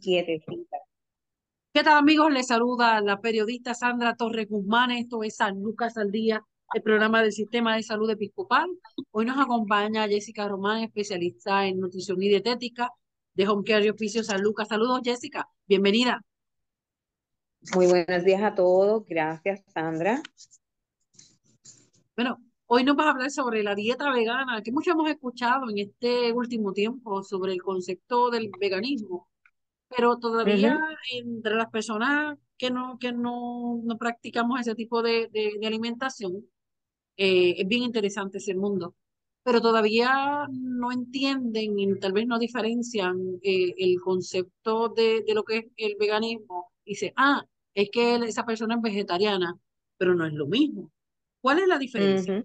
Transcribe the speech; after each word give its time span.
Aquí 0.00 0.24
¿Qué 1.74 1.84
tal 1.84 1.98
amigos? 1.98 2.32
Les 2.32 2.46
saluda 2.46 3.02
la 3.02 3.20
periodista 3.20 3.74
Sandra 3.74 4.16
Torres 4.16 4.48
Guzmán. 4.48 4.90
Esto 4.92 5.22
es 5.22 5.36
San 5.36 5.60
Lucas 5.60 5.98
al 5.98 6.10
Día, 6.10 6.42
el 6.72 6.82
programa 6.82 7.20
del 7.22 7.32
Sistema 7.32 7.76
de 7.76 7.82
Salud 7.82 8.08
Episcopal. 8.08 8.66
Hoy 9.10 9.26
nos 9.26 9.38
acompaña 9.38 10.08
Jessica 10.08 10.48
Román, 10.48 10.82
especialista 10.82 11.66
en 11.66 11.80
nutrición 11.80 12.22
y 12.22 12.30
dietética 12.30 12.90
de 13.34 13.46
Home 13.46 13.62
Care 13.62 13.84
y 13.84 13.90
Oficio 13.90 14.24
San 14.24 14.40
Lucas. 14.40 14.68
Saludos 14.68 15.02
Jessica, 15.04 15.46
bienvenida. 15.66 16.22
Muy 17.74 17.86
buenos 17.86 18.24
días 18.24 18.42
a 18.42 18.54
todos. 18.54 19.04
Gracias 19.06 19.62
Sandra. 19.74 20.22
Bueno, 22.16 22.38
Hoy 22.72 22.84
nos 22.84 22.94
vas 22.94 23.08
a 23.08 23.10
hablar 23.10 23.30
sobre 23.32 23.64
la 23.64 23.74
dieta 23.74 24.12
vegana, 24.12 24.62
que 24.62 24.70
mucho 24.70 24.92
hemos 24.92 25.10
escuchado 25.10 25.68
en 25.68 25.78
este 25.78 26.32
último 26.32 26.72
tiempo 26.72 27.24
sobre 27.24 27.52
el 27.52 27.60
concepto 27.60 28.30
del 28.30 28.48
veganismo 28.60 29.29
pero 29.96 30.18
todavía 30.18 30.78
entre 31.12 31.54
las 31.56 31.68
personas 31.70 32.38
que 32.56 32.70
no, 32.70 32.98
que 32.98 33.12
no, 33.12 33.80
no 33.82 33.98
practicamos 33.98 34.60
ese 34.60 34.74
tipo 34.74 35.02
de, 35.02 35.28
de, 35.32 35.66
alimentación, 35.66 36.46
eh, 37.16 37.56
es 37.58 37.66
bien 37.66 37.82
interesante 37.82 38.38
ese 38.38 38.54
mundo, 38.54 38.94
pero 39.42 39.60
todavía 39.60 40.46
no 40.50 40.92
entienden 40.92 41.78
y 41.78 41.98
tal 41.98 42.12
vez 42.12 42.26
no 42.26 42.38
diferencian 42.38 43.40
eh, 43.42 43.74
el 43.78 44.00
concepto 44.00 44.88
de, 44.90 45.22
de, 45.26 45.34
lo 45.34 45.42
que 45.42 45.58
es 45.58 45.64
el 45.76 45.96
veganismo. 45.98 46.70
Dice, 46.84 47.12
ah, 47.16 47.44
es 47.74 47.90
que 47.90 48.14
esa 48.16 48.44
persona 48.44 48.76
es 48.76 48.82
vegetariana, 48.82 49.58
pero 49.96 50.14
no 50.14 50.26
es 50.26 50.32
lo 50.32 50.46
mismo. 50.46 50.92
¿Cuál 51.40 51.60
es 51.60 51.68
la 51.68 51.78
diferencia? 51.78 52.44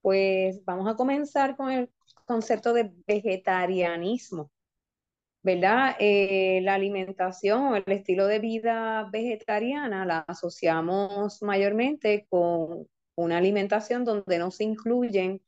Pues 0.00 0.64
vamos 0.64 0.88
a 0.88 0.96
comenzar 0.96 1.56
con 1.56 1.70
el 1.70 1.90
concepto 2.24 2.72
de 2.72 2.92
vegetarianismo. 3.06 4.50
¿Verdad? 5.42 5.96
Eh, 5.98 6.60
la 6.62 6.74
alimentación 6.74 7.62
o 7.68 7.76
el 7.76 7.84
estilo 7.86 8.26
de 8.26 8.38
vida 8.38 9.08
vegetariana 9.12 10.04
la 10.04 10.18
asociamos 10.26 11.42
mayormente 11.42 12.26
con 12.28 12.86
una 13.14 13.38
alimentación 13.38 14.04
donde 14.04 14.38
no 14.38 14.50
se 14.50 14.64
incluyen 14.64 15.40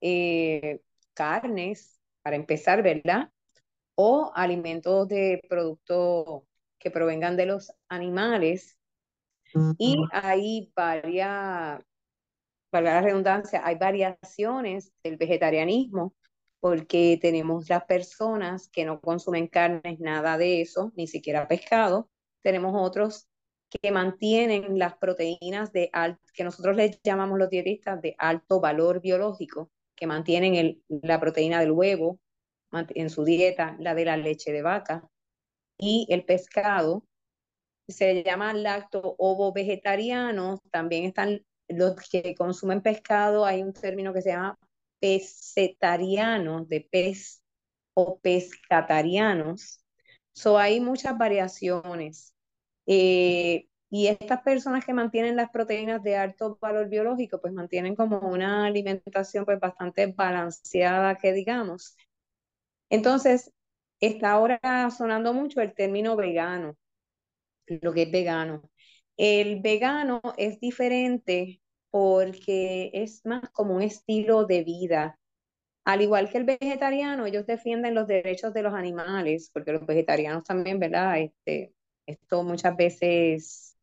eh, 0.00 0.80
carnes, 1.14 2.00
para 2.22 2.36
empezar, 2.36 2.82
¿verdad? 2.82 3.30
O 3.94 4.32
alimentos 4.34 5.08
de 5.08 5.40
productos 5.48 6.42
que 6.78 6.90
provengan 6.90 7.36
de 7.36 7.46
los 7.46 7.72
animales. 7.88 8.78
Y 9.78 9.96
hay 10.10 10.72
varias, 10.74 11.80
para 12.70 12.94
la 12.94 13.00
redundancia, 13.02 13.64
hay 13.64 13.76
variaciones 13.76 14.92
del 15.04 15.16
vegetarianismo 15.16 16.14
porque 16.64 17.18
tenemos 17.20 17.68
las 17.68 17.84
personas 17.84 18.68
que 18.68 18.86
no 18.86 18.98
consumen 18.98 19.48
carnes, 19.48 20.00
nada 20.00 20.38
de 20.38 20.62
eso, 20.62 20.94
ni 20.96 21.06
siquiera 21.06 21.46
pescado. 21.46 22.08
Tenemos 22.40 22.72
otros 22.74 23.28
que 23.68 23.92
mantienen 23.92 24.78
las 24.78 24.96
proteínas 24.96 25.72
de 25.72 25.90
alto, 25.92 26.22
que 26.32 26.42
nosotros 26.42 26.74
les 26.74 27.02
llamamos 27.02 27.38
los 27.38 27.50
dietistas 27.50 28.00
de 28.00 28.14
alto 28.16 28.62
valor 28.62 29.02
biológico, 29.02 29.70
que 29.94 30.06
mantienen 30.06 30.54
el, 30.54 30.82
la 30.88 31.20
proteína 31.20 31.60
del 31.60 31.72
huevo 31.72 32.18
en 32.72 33.10
su 33.10 33.24
dieta, 33.24 33.76
la 33.78 33.94
de 33.94 34.06
la 34.06 34.16
leche 34.16 34.50
de 34.50 34.62
vaca 34.62 35.06
y 35.76 36.06
el 36.08 36.24
pescado. 36.24 37.04
Se 37.88 38.22
llama 38.22 38.54
lacto 38.54 39.16
ovo 39.18 39.52
vegetariano. 39.52 40.62
También 40.70 41.04
están 41.04 41.44
los 41.68 41.96
que 42.08 42.34
consumen 42.34 42.80
pescado. 42.80 43.44
Hay 43.44 43.62
un 43.62 43.74
término 43.74 44.14
que 44.14 44.22
se 44.22 44.30
llama 44.30 44.58
pescetarianos, 45.04 46.66
de 46.66 46.80
pez 46.80 47.42
o 47.92 48.18
pescatarianos. 48.20 49.84
So, 50.32 50.58
hay 50.58 50.80
muchas 50.80 51.18
variaciones. 51.18 52.34
Eh, 52.86 53.68
y 53.90 54.06
estas 54.06 54.40
personas 54.40 54.84
que 54.86 54.94
mantienen 54.94 55.36
las 55.36 55.50
proteínas 55.50 56.02
de 56.02 56.16
alto 56.16 56.56
valor 56.58 56.88
biológico, 56.88 57.38
pues 57.38 57.52
mantienen 57.52 57.94
como 57.96 58.18
una 58.20 58.64
alimentación 58.64 59.44
pues 59.44 59.60
bastante 59.60 60.06
balanceada, 60.06 61.16
que 61.16 61.34
digamos. 61.34 61.96
Entonces, 62.88 63.52
está 64.00 64.32
ahora 64.32 64.90
sonando 64.90 65.34
mucho 65.34 65.60
el 65.60 65.74
término 65.74 66.16
vegano, 66.16 66.76
lo 67.66 67.92
que 67.92 68.02
es 68.04 68.10
vegano. 68.10 68.62
El 69.18 69.60
vegano 69.60 70.22
es 70.38 70.60
diferente 70.60 71.60
porque 71.94 72.90
es 72.92 73.24
más 73.24 73.48
como 73.52 73.76
un 73.76 73.82
estilo 73.82 74.46
de 74.46 74.64
vida. 74.64 75.20
Al 75.84 76.02
igual 76.02 76.30
que 76.30 76.38
el 76.38 76.44
vegetariano, 76.44 77.26
ellos 77.26 77.46
defienden 77.46 77.94
los 77.94 78.06
derechos 78.08 78.54
de 78.54 78.62
los 78.62 78.74
animales, 78.74 79.50
porque 79.52 79.72
los 79.72 79.86
vegetarianos 79.86 80.44
también, 80.44 80.80
¿verdad? 80.80 81.18
Este, 81.20 81.74
esto 82.06 82.44
muchas 82.44 82.76
veces 82.76 83.76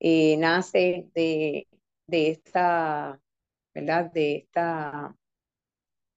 eh, 0.00 0.36
nace 0.38 1.10
de, 1.14 1.68
de 2.06 2.30
esta, 2.30 3.20
¿verdad? 3.74 4.12
De 4.12 4.36
esta 4.38 5.16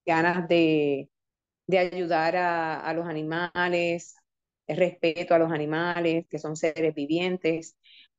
ganas 0.05 0.47
de, 0.47 1.09
de 1.67 1.79
ayudar 1.79 2.35
a, 2.37 2.79
a 2.81 2.93
los 2.93 3.07
animales, 3.07 4.15
el 4.67 4.77
respeto 4.77 5.35
a 5.35 5.39
los 5.39 5.51
animales, 5.51 6.27
que 6.29 6.39
son 6.39 6.55
seres 6.57 6.95
vivientes, 6.95 7.77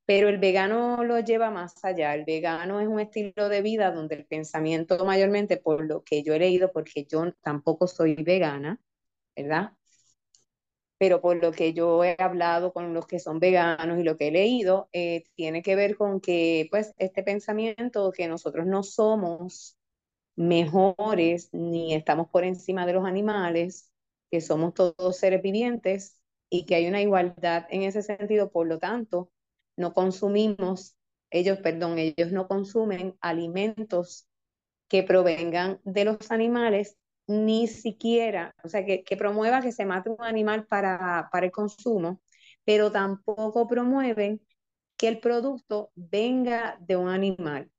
pero 0.09 0.27
el 0.27 0.39
vegano 0.39 1.03
lo 1.03 1.19
lleva 1.19 1.51
más 1.51 1.85
allá. 1.85 2.15
El 2.15 2.25
vegano 2.25 2.79
es 2.81 2.87
un 2.87 2.99
estilo 2.99 3.47
de 3.47 3.61
vida 3.61 3.91
donde 3.91 4.15
el 4.15 4.25
pensamiento 4.25 5.05
mayormente, 5.05 5.57
por 5.57 5.85
lo 5.85 6.03
que 6.03 6.23
yo 6.23 6.33
he 6.33 6.39
leído, 6.39 6.71
porque 6.71 7.05
yo 7.05 7.31
tampoco 7.43 7.85
soy 7.85 8.15
vegana, 8.15 8.81
¿verdad? 9.35 9.73
Pero 10.97 11.21
por 11.21 11.37
lo 11.37 11.51
que 11.51 11.73
yo 11.73 12.03
he 12.03 12.15
hablado 12.19 12.73
con 12.73 12.91
los 12.93 13.05
que 13.07 13.19
son 13.19 13.39
veganos 13.39 13.99
y 13.99 14.03
lo 14.03 14.17
que 14.17 14.29
he 14.29 14.31
leído, 14.31 14.89
eh, 14.93 15.25
tiene 15.35 15.61
que 15.61 15.75
ver 15.75 15.95
con 15.95 16.19
que, 16.21 16.67
pues, 16.71 16.95
este 16.97 17.21
pensamiento 17.23 18.11
que 18.11 18.27
nosotros 18.27 18.65
no 18.65 18.81
somos 18.83 19.77
mejores 20.35 21.49
ni 21.53 21.93
estamos 21.95 22.29
por 22.29 22.43
encima 22.45 22.85
de 22.87 22.93
los 22.93 23.05
animales, 23.05 23.91
que 24.31 24.41
somos 24.41 24.73
todos 24.73 25.17
seres 25.17 25.41
vivientes 25.43 26.19
y 26.49 26.65
que 26.65 26.75
hay 26.75 26.87
una 26.87 27.01
igualdad 27.01 27.67
en 27.69 27.83
ese 27.83 28.01
sentido, 28.03 28.51
por 28.51 28.67
lo 28.67 28.79
tanto, 28.79 29.31
no 29.79 29.93
consumimos, 29.93 30.95
ellos, 31.31 31.59
perdón, 31.59 31.97
ellos 31.99 32.31
no 32.31 32.47
consumen 32.47 33.17
alimentos 33.21 34.27
que 34.89 35.03
provengan 35.03 35.79
de 35.83 36.05
los 36.05 36.31
animales, 36.31 36.97
ni 37.27 37.67
siquiera, 37.67 38.55
o 38.63 38.69
sea, 38.69 38.85
que, 38.85 39.03
que 39.03 39.17
promueva 39.17 39.61
que 39.61 39.71
se 39.71 39.85
mate 39.85 40.09
un 40.09 40.23
animal 40.23 40.65
para, 40.67 41.29
para 41.31 41.45
el 41.45 41.51
consumo, 41.51 42.21
pero 42.65 42.91
tampoco 42.91 43.67
promueven 43.67 44.41
que 44.97 45.07
el 45.07 45.19
producto 45.19 45.91
venga 45.95 46.77
de 46.81 46.97
un 46.97 47.09
animal. 47.09 47.71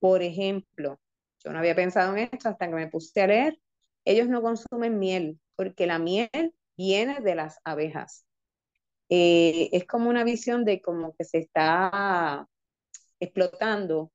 Por 0.00 0.22
ejemplo, 0.22 1.00
yo 1.44 1.52
no 1.52 1.58
había 1.60 1.76
pensado 1.76 2.16
en 2.16 2.28
esto 2.32 2.48
hasta 2.48 2.68
que 2.68 2.74
me 2.74 2.88
puse 2.88 3.22
a 3.22 3.26
leer, 3.28 3.60
ellos 4.04 4.28
no 4.28 4.42
consumen 4.42 4.98
miel, 4.98 5.38
porque 5.56 5.86
la 5.86 5.98
miel 5.98 6.54
viene 6.76 7.20
de 7.20 7.34
las 7.36 7.60
abejas. 7.64 8.26
Eh, 9.16 9.68
es 9.72 9.86
como 9.86 10.10
una 10.10 10.24
visión 10.24 10.64
de 10.64 10.82
como 10.82 11.14
que 11.14 11.24
se 11.24 11.38
está 11.38 12.48
explotando 13.20 14.12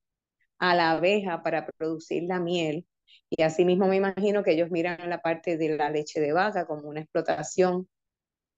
a 0.59 0.75
la 0.75 0.91
abeja 0.91 1.43
para 1.43 1.65
producir 1.67 2.23
la 2.23 2.39
miel. 2.41 2.85
Y 3.29 3.43
así 3.43 3.65
mismo 3.65 3.87
me 3.87 3.97
imagino 3.97 4.43
que 4.43 4.51
ellos 4.53 4.71
miran 4.71 5.09
la 5.09 5.21
parte 5.21 5.57
de 5.57 5.77
la 5.77 5.89
leche 5.89 6.19
de 6.19 6.33
vaca 6.33 6.67
como 6.67 6.89
una 6.89 7.01
explotación 7.01 7.87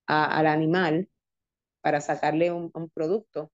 al 0.08 0.48
animal 0.48 1.10
para 1.82 2.02
sacarle 2.02 2.52
un, 2.52 2.72
producto. 2.94 3.52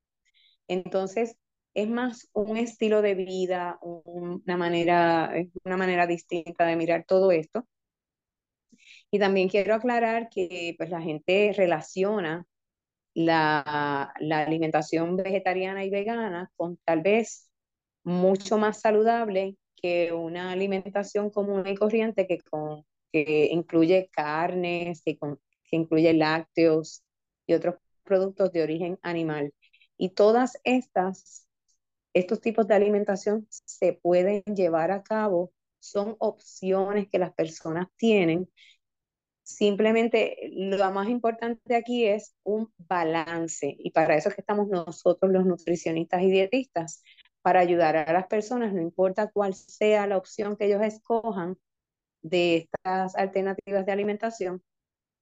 Entonces, 0.68 1.38
es 1.74 1.90
más 1.90 2.30
un 2.34 2.58
estilo 2.58 3.02
de 3.02 3.16
vida, 3.16 3.80
una 3.82 4.58
manera, 4.58 5.34
una 5.66 5.78
manera 5.78 6.08
distinta 6.08 6.66
de 6.66 6.76
mirar 6.78 7.06
todo 7.06 7.32
esto. 7.32 7.68
Y 9.12 9.20
también 9.20 9.50
quiero 9.50 9.76
aclarar 9.76 10.30
que 10.30 10.76
pues, 10.78 10.90
la 10.90 11.02
gente 11.02 11.54
relaciona 11.56 12.46
la, 13.18 14.14
la 14.20 14.40
alimentación 14.44 15.16
vegetariana 15.16 15.84
y 15.84 15.90
vegana 15.90 16.52
con 16.56 16.78
tal 16.86 17.02
vez 17.02 17.50
mucho 18.04 18.60
más 18.60 18.80
saludable 18.82 19.58
que 19.76 20.14
una 20.14 20.52
alimentación 20.52 21.32
común 21.32 21.66
y 21.66 21.74
corriente 21.74 22.28
que, 22.28 22.40
con, 22.42 22.86
que 23.12 23.50
incluye 23.52 24.08
carnes, 24.14 25.02
que, 25.04 25.18
que 25.18 25.76
incluye 25.76 26.14
lácteos 26.14 27.04
y 27.48 27.56
otros 27.56 27.78
productos 28.04 28.52
de 28.52 28.62
origen 28.62 29.00
animal. 29.02 29.52
Y 29.98 30.10
todas 30.10 30.60
estas, 30.64 31.48
estos 32.14 32.40
tipos 32.40 32.68
de 32.68 32.76
alimentación 32.76 33.48
se 33.50 33.94
pueden 33.94 34.44
llevar 34.44 34.92
a 34.92 35.02
cabo, 35.02 35.52
son 35.80 36.16
opciones 36.20 37.08
que 37.10 37.18
las 37.18 37.34
personas 37.34 37.88
tienen 37.98 38.48
Simplemente 39.48 40.50
lo 40.52 40.92
más 40.92 41.08
importante 41.08 41.74
aquí 41.78 42.06
es 42.06 42.36
un 42.44 42.70
balance 42.78 43.74
y 43.80 43.92
para 43.92 44.18
eso 44.18 44.28
es 44.28 44.36
que 44.36 44.42
estamos 44.42 44.68
nosotros 44.68 45.32
los 45.32 45.46
nutricionistas 45.46 46.22
y 46.22 46.30
dietistas, 46.30 47.02
para 47.42 47.62
ayudar 47.62 47.96
a 47.96 48.12
las 48.12 48.28
personas, 48.28 48.74
no 48.74 48.82
importa 48.82 49.32
cuál 49.32 49.54
sea 49.54 50.06
la 50.06 50.18
opción 50.18 50.58
que 50.58 50.66
ellos 50.66 50.82
escojan 50.82 51.58
de 52.22 52.58
estas 52.58 53.16
alternativas 53.16 53.86
de 53.86 53.92
alimentación, 53.94 54.62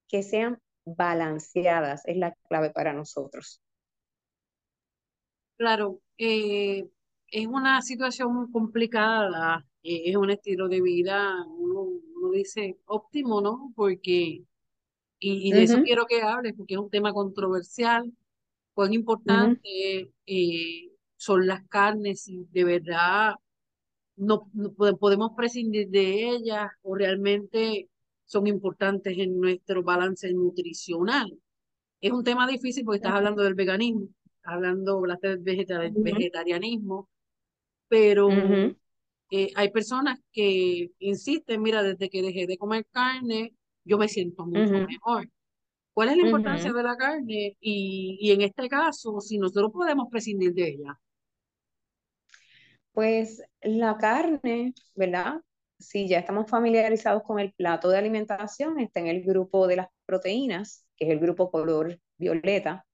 que 0.07 0.23
sean 0.23 0.57
balanceadas, 0.85 2.01
es 2.07 2.17
la 2.17 2.33
clave 2.49 2.71
para 2.71 2.93
nosotros. 2.93 3.61
Claro, 5.55 6.01
eh, 6.17 6.89
es 7.27 7.45
una 7.45 7.79
situación 7.83 8.51
complicada, 8.51 9.63
eh, 9.83 10.09
es 10.09 10.15
un 10.15 10.31
estilo 10.31 10.67
de 10.67 10.81
vida, 10.81 11.45
uno 11.45 11.84
dice 12.35 12.77
óptimo, 12.85 13.41
¿no? 13.41 13.73
Porque, 13.75 14.43
y, 15.19 15.51
de 15.51 15.63
eso 15.63 15.81
quiero 15.83 16.05
que 16.05 16.21
hables, 16.21 16.53
porque 16.57 16.75
es 16.75 16.79
un 16.79 16.89
tema 16.89 17.13
controversial, 17.13 18.11
cuán 18.73 18.93
importante 18.93 20.11
eh, 20.25 20.91
son 21.15 21.47
las 21.47 21.67
carnes, 21.67 22.27
y 22.27 22.45
de 22.51 22.63
verdad 22.63 23.35
no, 24.17 24.49
podemos 24.99 25.31
prescindir 25.35 25.89
de 25.89 26.29
ellas 26.29 26.69
o 26.83 26.95
realmente 26.95 27.89
son 28.25 28.47
importantes 28.47 29.17
en 29.17 29.39
nuestro 29.39 29.83
balance 29.83 30.31
nutricional. 30.33 31.31
Es 32.01 32.11
un 32.11 32.23
tema 32.23 32.47
difícil 32.47 32.83
porque 32.83 32.97
estás 32.97 33.13
hablando 33.13 33.43
del 33.43 33.55
veganismo, 33.55 34.09
hablando 34.43 35.01
del 35.01 35.39
vegetarianismo, 35.39 37.09
pero 37.87 38.29
eh, 39.31 39.51
hay 39.55 39.71
personas 39.71 40.19
que 40.31 40.91
insisten, 40.99 41.61
mira, 41.61 41.83
desde 41.83 42.09
que 42.09 42.21
dejé 42.21 42.47
de 42.47 42.57
comer 42.57 42.85
carne, 42.91 43.55
yo 43.83 43.97
me 43.97 44.07
siento 44.07 44.45
mucho 44.45 44.73
mejor. 44.87 45.29
¿Cuál 45.93 46.09
es 46.09 46.17
la 46.17 46.23
importancia 46.23 46.73
de 46.73 46.83
la 46.83 46.95
carne? 46.97 47.57
Y, 47.59 48.17
y 48.21 48.31
en 48.31 48.41
este 48.41 48.67
caso, 48.69 49.21
si 49.21 49.37
nosotros 49.37 49.71
podemos 49.71 50.07
prescindir 50.11 50.53
de 50.53 50.69
ella. 50.69 50.99
Pues 52.91 53.41
la 53.61 53.97
carne, 53.97 54.73
¿verdad? 54.95 55.41
Si 55.77 56.07
ya 56.07 56.19
estamos 56.19 56.49
familiarizados 56.49 57.23
con 57.23 57.39
el 57.39 57.53
plato 57.53 57.89
de 57.89 57.97
alimentación, 57.97 58.79
está 58.79 59.01
en 59.01 59.07
el 59.07 59.23
grupo 59.23 59.67
de 59.67 59.77
las 59.77 59.87
proteínas, 60.05 60.85
que 60.95 61.05
es 61.05 61.11
el 61.11 61.19
grupo 61.19 61.51
color 61.51 61.99
violeta. 62.17 62.85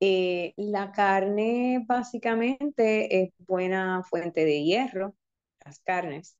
Eh, 0.00 0.54
la 0.56 0.92
carne 0.92 1.84
básicamente 1.86 3.22
es 3.22 3.30
buena 3.38 4.02
fuente 4.02 4.44
de 4.44 4.64
hierro, 4.64 5.14
las 5.64 5.80
carnes. 5.80 6.36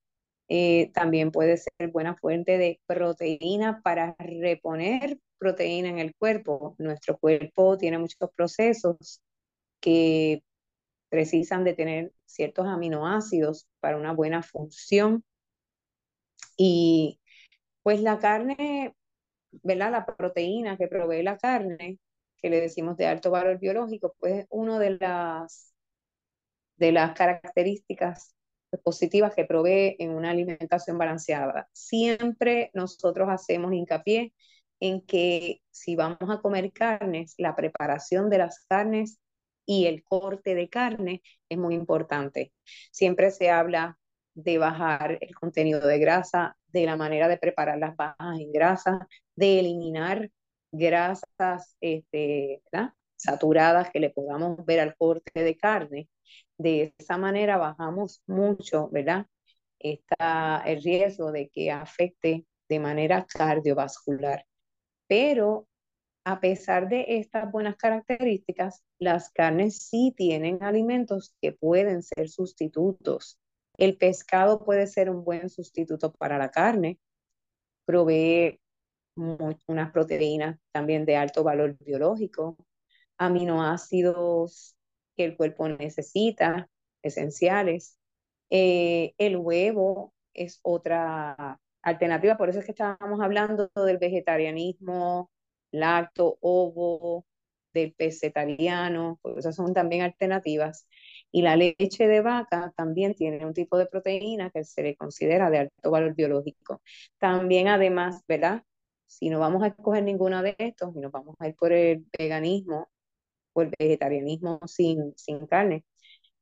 Eh, 0.48 0.90
también 0.92 1.30
puede 1.30 1.56
ser 1.56 1.88
buena 1.90 2.16
fuente 2.16 2.58
de 2.58 2.80
proteína 2.86 3.80
para 3.82 4.14
reponer 4.18 5.18
proteína 5.38 5.88
en 5.88 5.98
el 5.98 6.14
cuerpo. 6.14 6.76
Nuestro 6.78 7.18
cuerpo 7.18 7.78
tiene 7.78 7.98
muchos 7.98 8.30
procesos 8.36 9.22
que 9.80 10.42
precisan 11.08 11.64
de 11.64 11.74
tener 11.74 12.12
ciertos 12.26 12.66
aminoácidos 12.66 13.68
para 13.80 13.96
una 13.98 14.12
buena 14.12 14.42
función. 14.42 15.24
Y 16.56 17.20
pues 17.82 18.00
la 18.02 18.18
carne, 18.18 18.94
¿verdad? 19.62 19.92
La 19.92 20.06
proteína 20.06 20.76
que 20.76 20.88
provee 20.88 21.22
la 21.22 21.38
carne, 21.38 21.98
que 22.38 22.50
le 22.50 22.60
decimos 22.60 22.96
de 22.96 23.06
alto 23.06 23.30
valor 23.30 23.58
biológico, 23.58 24.14
pues 24.18 24.40
es 24.40 24.46
una 24.50 24.78
de 24.78 24.98
las, 25.00 25.74
de 26.76 26.92
las 26.92 27.14
características 27.14 28.34
positivas 28.80 29.34
que 29.34 29.44
provee 29.44 29.96
en 29.98 30.10
una 30.10 30.30
alimentación 30.30 30.98
balanceada. 30.98 31.68
Siempre 31.72 32.70
nosotros 32.74 33.28
hacemos 33.30 33.72
hincapié 33.72 34.32
en 34.80 35.00
que 35.02 35.60
si 35.70 35.96
vamos 35.96 36.28
a 36.28 36.40
comer 36.40 36.72
carnes, 36.72 37.34
la 37.38 37.54
preparación 37.54 38.30
de 38.30 38.38
las 38.38 38.64
carnes 38.68 39.20
y 39.66 39.86
el 39.86 40.02
corte 40.02 40.54
de 40.54 40.68
carne 40.68 41.22
es 41.48 41.58
muy 41.58 41.74
importante. 41.74 42.52
Siempre 42.90 43.30
se 43.30 43.50
habla 43.50 43.98
de 44.34 44.58
bajar 44.58 45.18
el 45.20 45.34
contenido 45.34 45.86
de 45.86 45.98
grasa, 45.98 46.56
de 46.68 46.86
la 46.86 46.96
manera 46.96 47.28
de 47.28 47.38
preparar 47.38 47.78
las 47.78 47.94
bajas 47.96 48.40
en 48.40 48.50
grasa, 48.52 49.06
de 49.36 49.60
eliminar 49.60 50.30
grasas 50.72 51.76
este, 51.80 52.62
saturadas 53.16 53.90
que 53.90 54.00
le 54.00 54.10
podamos 54.10 54.64
ver 54.64 54.80
al 54.80 54.96
corte 54.96 55.44
de 55.44 55.56
carne 55.56 56.08
de 56.62 56.94
esa 56.98 57.18
manera 57.18 57.56
bajamos 57.56 58.22
mucho, 58.26 58.88
¿verdad? 58.90 59.26
Está 59.78 60.62
el 60.66 60.82
riesgo 60.82 61.32
de 61.32 61.48
que 61.50 61.70
afecte 61.70 62.46
de 62.68 62.80
manera 62.80 63.26
cardiovascular. 63.26 64.46
Pero 65.06 65.68
a 66.24 66.40
pesar 66.40 66.88
de 66.88 67.04
estas 67.08 67.50
buenas 67.50 67.76
características, 67.76 68.84
las 68.98 69.30
carnes 69.30 69.88
sí 69.88 70.14
tienen 70.16 70.62
alimentos 70.62 71.34
que 71.40 71.52
pueden 71.52 72.02
ser 72.02 72.28
sustitutos. 72.28 73.38
El 73.76 73.96
pescado 73.96 74.64
puede 74.64 74.86
ser 74.86 75.10
un 75.10 75.24
buen 75.24 75.48
sustituto 75.50 76.12
para 76.12 76.38
la 76.38 76.50
carne, 76.50 76.98
provee 77.84 78.60
unas 79.16 79.90
proteínas 79.92 80.58
también 80.72 81.04
de 81.04 81.16
alto 81.16 81.42
valor 81.42 81.76
biológico, 81.80 82.56
aminoácidos 83.18 84.76
que 85.16 85.24
el 85.24 85.36
cuerpo 85.36 85.68
necesita, 85.68 86.68
esenciales. 87.02 87.98
Eh, 88.50 89.14
el 89.18 89.36
huevo 89.36 90.14
es 90.34 90.60
otra 90.62 91.60
alternativa, 91.82 92.36
por 92.36 92.48
eso 92.48 92.60
es 92.60 92.64
que 92.64 92.72
estábamos 92.72 93.20
hablando 93.20 93.70
del 93.74 93.98
vegetarianismo, 93.98 95.30
lacto, 95.72 96.38
ovo, 96.40 97.26
del 97.72 97.94
pescetariano, 97.94 99.18
pues 99.22 99.38
esas 99.38 99.56
son 99.56 99.74
también 99.74 100.02
alternativas. 100.02 100.86
Y 101.30 101.42
la 101.42 101.56
leche 101.56 102.06
de 102.06 102.20
vaca 102.20 102.72
también 102.76 103.14
tiene 103.14 103.44
un 103.46 103.54
tipo 103.54 103.78
de 103.78 103.86
proteína 103.86 104.50
que 104.50 104.64
se 104.64 104.82
le 104.82 104.96
considera 104.96 105.50
de 105.50 105.58
alto 105.58 105.90
valor 105.90 106.14
biológico. 106.14 106.82
También 107.18 107.68
además, 107.68 108.22
¿verdad? 108.28 108.62
Si 109.06 109.30
no 109.30 109.40
vamos 109.40 109.62
a 109.62 109.68
escoger 109.68 110.02
ninguno 110.04 110.42
de 110.42 110.54
estos 110.58 110.94
y 110.96 111.00
nos 111.00 111.12
vamos 111.12 111.36
a 111.38 111.48
ir 111.48 111.54
por 111.56 111.72
el 111.72 112.06
veganismo, 112.18 112.88
o 113.52 113.62
el 113.62 113.72
vegetarianismo 113.78 114.60
sin, 114.66 115.14
sin 115.16 115.46
carne, 115.46 115.84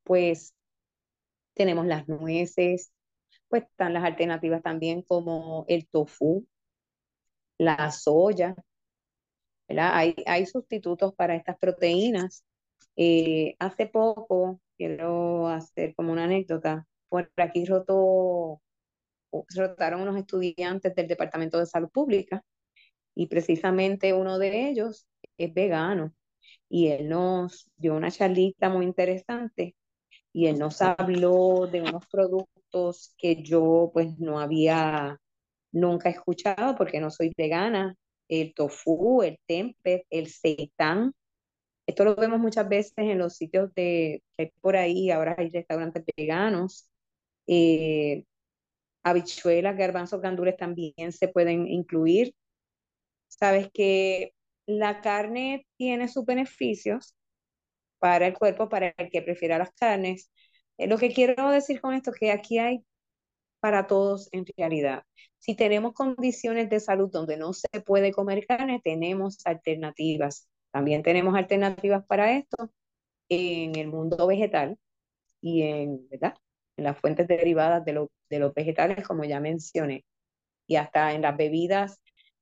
pues 0.04 0.54
tenemos 1.54 1.86
las 1.86 2.08
nueces, 2.08 2.92
pues 3.48 3.64
están 3.64 3.92
las 3.94 4.04
alternativas 4.04 4.62
también 4.62 5.02
como 5.02 5.64
el 5.68 5.88
tofu, 5.88 6.46
la 7.58 7.90
soya, 7.90 8.54
¿verdad? 9.68 9.90
Hay, 9.94 10.14
hay 10.26 10.46
sustitutos 10.46 11.14
para 11.14 11.36
estas 11.36 11.58
proteínas. 11.58 12.44
Eh, 12.96 13.56
hace 13.58 13.86
poco, 13.86 14.60
quiero 14.76 15.48
hacer 15.48 15.94
como 15.94 16.12
una 16.12 16.24
anécdota, 16.24 16.86
por 17.08 17.30
aquí 17.36 17.64
rotó, 17.66 18.62
rotaron 19.54 20.02
unos 20.02 20.16
estudiantes 20.16 20.94
del 20.94 21.08
Departamento 21.08 21.58
de 21.58 21.66
Salud 21.66 21.90
Pública 21.90 22.42
y 23.14 23.26
precisamente 23.26 24.14
uno 24.14 24.38
de 24.38 24.70
ellos 24.70 25.06
es 25.38 25.52
vegano 25.54 26.14
y 26.70 26.88
él 26.88 27.08
nos 27.08 27.68
dio 27.76 27.94
una 27.96 28.10
charlita 28.10 28.70
muy 28.70 28.86
interesante 28.86 29.74
y 30.32 30.46
él 30.46 30.58
nos 30.58 30.80
habló 30.80 31.66
de 31.66 31.82
unos 31.82 32.06
productos 32.06 33.14
que 33.18 33.42
yo 33.42 33.90
pues 33.92 34.18
no 34.18 34.38
había 34.38 35.18
nunca 35.72 36.08
escuchado 36.08 36.76
porque 36.76 37.00
no 37.00 37.10
soy 37.10 37.32
vegana, 37.36 37.96
el 38.28 38.54
tofu, 38.54 39.22
el 39.22 39.38
tempe, 39.46 40.06
el 40.10 40.28
seitán. 40.28 41.12
Esto 41.86 42.04
lo 42.04 42.14
vemos 42.14 42.38
muchas 42.38 42.68
veces 42.68 42.94
en 42.98 43.18
los 43.18 43.36
sitios 43.36 43.74
de 43.74 44.22
por 44.60 44.76
ahí, 44.76 45.10
ahora 45.10 45.34
hay 45.36 45.50
restaurantes 45.50 46.04
veganos. 46.16 46.88
Eh, 47.48 48.24
habichuelas, 49.02 49.76
garbanzos, 49.76 50.20
gandules 50.20 50.56
también 50.56 51.12
se 51.12 51.28
pueden 51.28 51.66
incluir. 51.66 52.32
Sabes 53.28 53.70
que 53.72 54.32
la 54.78 55.00
carne 55.00 55.66
tiene 55.76 56.08
sus 56.08 56.24
beneficios 56.24 57.16
para 57.98 58.26
el 58.26 58.34
cuerpo, 58.34 58.68
para 58.68 58.94
el 58.96 59.10
que 59.10 59.22
prefiera 59.22 59.58
las 59.58 59.72
carnes. 59.72 60.30
Eh, 60.78 60.86
lo 60.86 60.98
que 60.98 61.12
quiero 61.12 61.50
decir 61.50 61.80
con 61.80 61.94
esto 61.94 62.10
es 62.12 62.18
que 62.18 62.32
aquí 62.32 62.58
hay 62.58 62.84
para 63.60 63.86
todos 63.86 64.28
en 64.32 64.46
realidad. 64.56 65.04
Si 65.38 65.54
tenemos 65.56 65.94
condiciones 65.94 66.70
de 66.70 66.80
salud 66.80 67.10
donde 67.10 67.36
no 67.36 67.52
se 67.52 67.68
puede 67.84 68.12
comer 68.12 68.46
carne, 68.46 68.80
tenemos 68.82 69.38
alternativas. 69.44 70.48
También 70.72 71.02
tenemos 71.02 71.34
alternativas 71.36 72.04
para 72.06 72.32
esto 72.36 72.72
en 73.28 73.76
el 73.76 73.88
mundo 73.88 74.26
vegetal 74.26 74.78
y 75.40 75.62
en, 75.62 76.08
¿verdad? 76.08 76.34
en 76.76 76.84
las 76.84 76.98
fuentes 76.98 77.28
derivadas 77.28 77.84
de, 77.84 78.06
de 78.30 78.38
los 78.38 78.54
vegetales, 78.54 79.06
como 79.06 79.24
ya 79.24 79.40
mencioné, 79.40 80.04
y 80.66 80.76
hasta 80.76 81.12
en 81.14 81.22
las 81.22 81.36
bebidas 81.36 82.00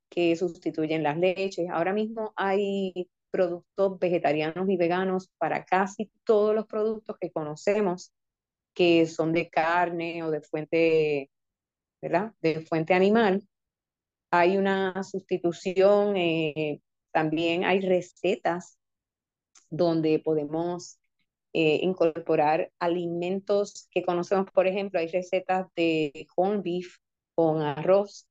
que 0.09 0.37
sustituyen 0.37 1.03
las 1.03 1.19
leches. 1.19 1.69
Ahora 1.71 1.93
mismo 1.93 2.33
hay 2.37 3.09
productos 3.31 3.99
vegetarianos 3.99 4.69
y 4.69 4.77
veganos 4.77 5.29
para 5.39 5.65
casi 5.65 6.11
todos 6.25 6.55
los 6.55 6.67
productos 6.67 7.17
que 7.21 7.31
conocemos 7.31 8.13
que 8.75 9.07
son 9.07 9.33
de 9.33 9.51
carne 9.51 10.23
o 10.23 10.31
de 10.31 10.41
fuente, 10.41 11.31
¿verdad? 12.01 12.33
De 12.41 12.61
fuente 12.61 12.95
animal. 12.95 13.43
Hay 14.31 14.57
una 14.57 15.03
sustitución, 15.03 16.17
eh, 16.17 16.81
también 17.11 17.65
hay 17.65 17.81
recetas 17.81 18.79
donde 19.69 20.21
podemos 20.21 20.99
eh, 21.53 21.81
incorporar 21.83 22.71
alimentos 22.79 23.89
que 23.91 24.05
conocemos, 24.05 24.47
por 24.53 24.69
ejemplo, 24.69 25.01
hay 25.01 25.09
recetas 25.09 25.67
de 25.75 26.29
corn 26.35 26.63
beef 26.63 26.99
con 27.35 27.63
arroz 27.63 28.28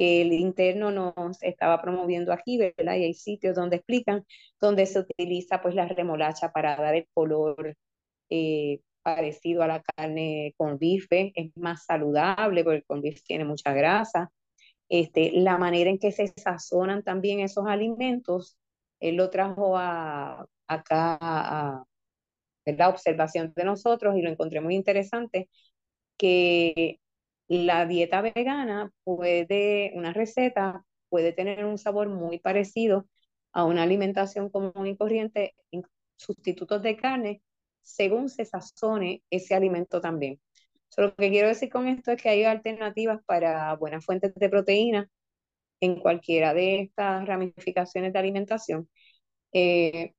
que 0.00 0.22
el 0.22 0.32
interno 0.32 0.90
nos 0.90 1.42
estaba 1.42 1.82
promoviendo 1.82 2.32
aquí, 2.32 2.56
¿verdad? 2.56 2.96
Y 2.96 3.04
hay 3.04 3.12
sitios 3.12 3.54
donde 3.54 3.76
explican, 3.76 4.24
donde 4.58 4.86
se 4.86 5.00
utiliza 5.00 5.60
pues 5.60 5.74
la 5.74 5.86
remolacha 5.86 6.52
para 6.52 6.74
dar 6.74 6.94
el 6.94 7.06
color 7.12 7.76
eh, 8.30 8.80
parecido 9.02 9.62
a 9.62 9.66
la 9.66 9.82
carne 9.82 10.54
con 10.56 10.78
bife, 10.78 11.32
es 11.34 11.54
más 11.54 11.84
saludable 11.84 12.64
porque 12.64 12.82
el 12.88 13.00
bife 13.02 13.20
tiene 13.26 13.44
mucha 13.44 13.74
grasa. 13.74 14.32
Este, 14.88 15.32
la 15.34 15.58
manera 15.58 15.90
en 15.90 15.98
que 15.98 16.12
se 16.12 16.28
sazonan 16.28 17.02
también 17.02 17.40
esos 17.40 17.66
alimentos, 17.66 18.56
él 19.00 19.16
lo 19.16 19.28
trajo 19.28 19.76
a, 19.76 20.46
acá 20.66 21.18
a, 21.20 21.84
la 22.64 22.88
observación 22.88 23.52
de 23.54 23.64
nosotros 23.64 24.16
y 24.16 24.22
lo 24.22 24.30
encontré 24.30 24.62
muy 24.62 24.76
interesante, 24.76 25.50
que 26.16 27.00
la 27.50 27.86
dieta 27.86 28.22
vegana 28.22 28.92
puede, 29.04 29.92
una 29.94 30.12
receta 30.12 30.84
puede 31.08 31.32
tener 31.32 31.64
un 31.64 31.78
sabor 31.78 32.08
muy 32.08 32.38
parecido 32.38 33.06
a 33.52 33.64
una 33.64 33.82
alimentación 33.82 34.50
común 34.50 34.86
y 34.86 34.96
corriente, 34.96 35.54
sustitutos 36.16 36.82
de 36.82 36.96
carne, 36.96 37.42
según 37.82 38.28
se 38.28 38.44
sazone 38.44 39.22
ese 39.30 39.54
alimento 39.54 40.00
también. 40.00 40.40
lo 40.96 41.14
que 41.16 41.30
quiero 41.30 41.48
decir 41.48 41.70
con 41.70 41.88
esto 41.88 42.12
es 42.12 42.22
que 42.22 42.28
hay 42.30 42.44
alternativas 42.44 43.20
para 43.26 43.74
buenas 43.76 44.04
fuentes 44.04 44.34
de 44.34 44.48
proteína 44.50 45.08
en 45.80 46.00
cualquiera 46.00 46.54
de 46.54 46.82
estas 46.82 47.26
ramificaciones 47.26 48.12
de 48.12 48.18
alimentación. 48.18 48.88
Eh, 49.52 50.14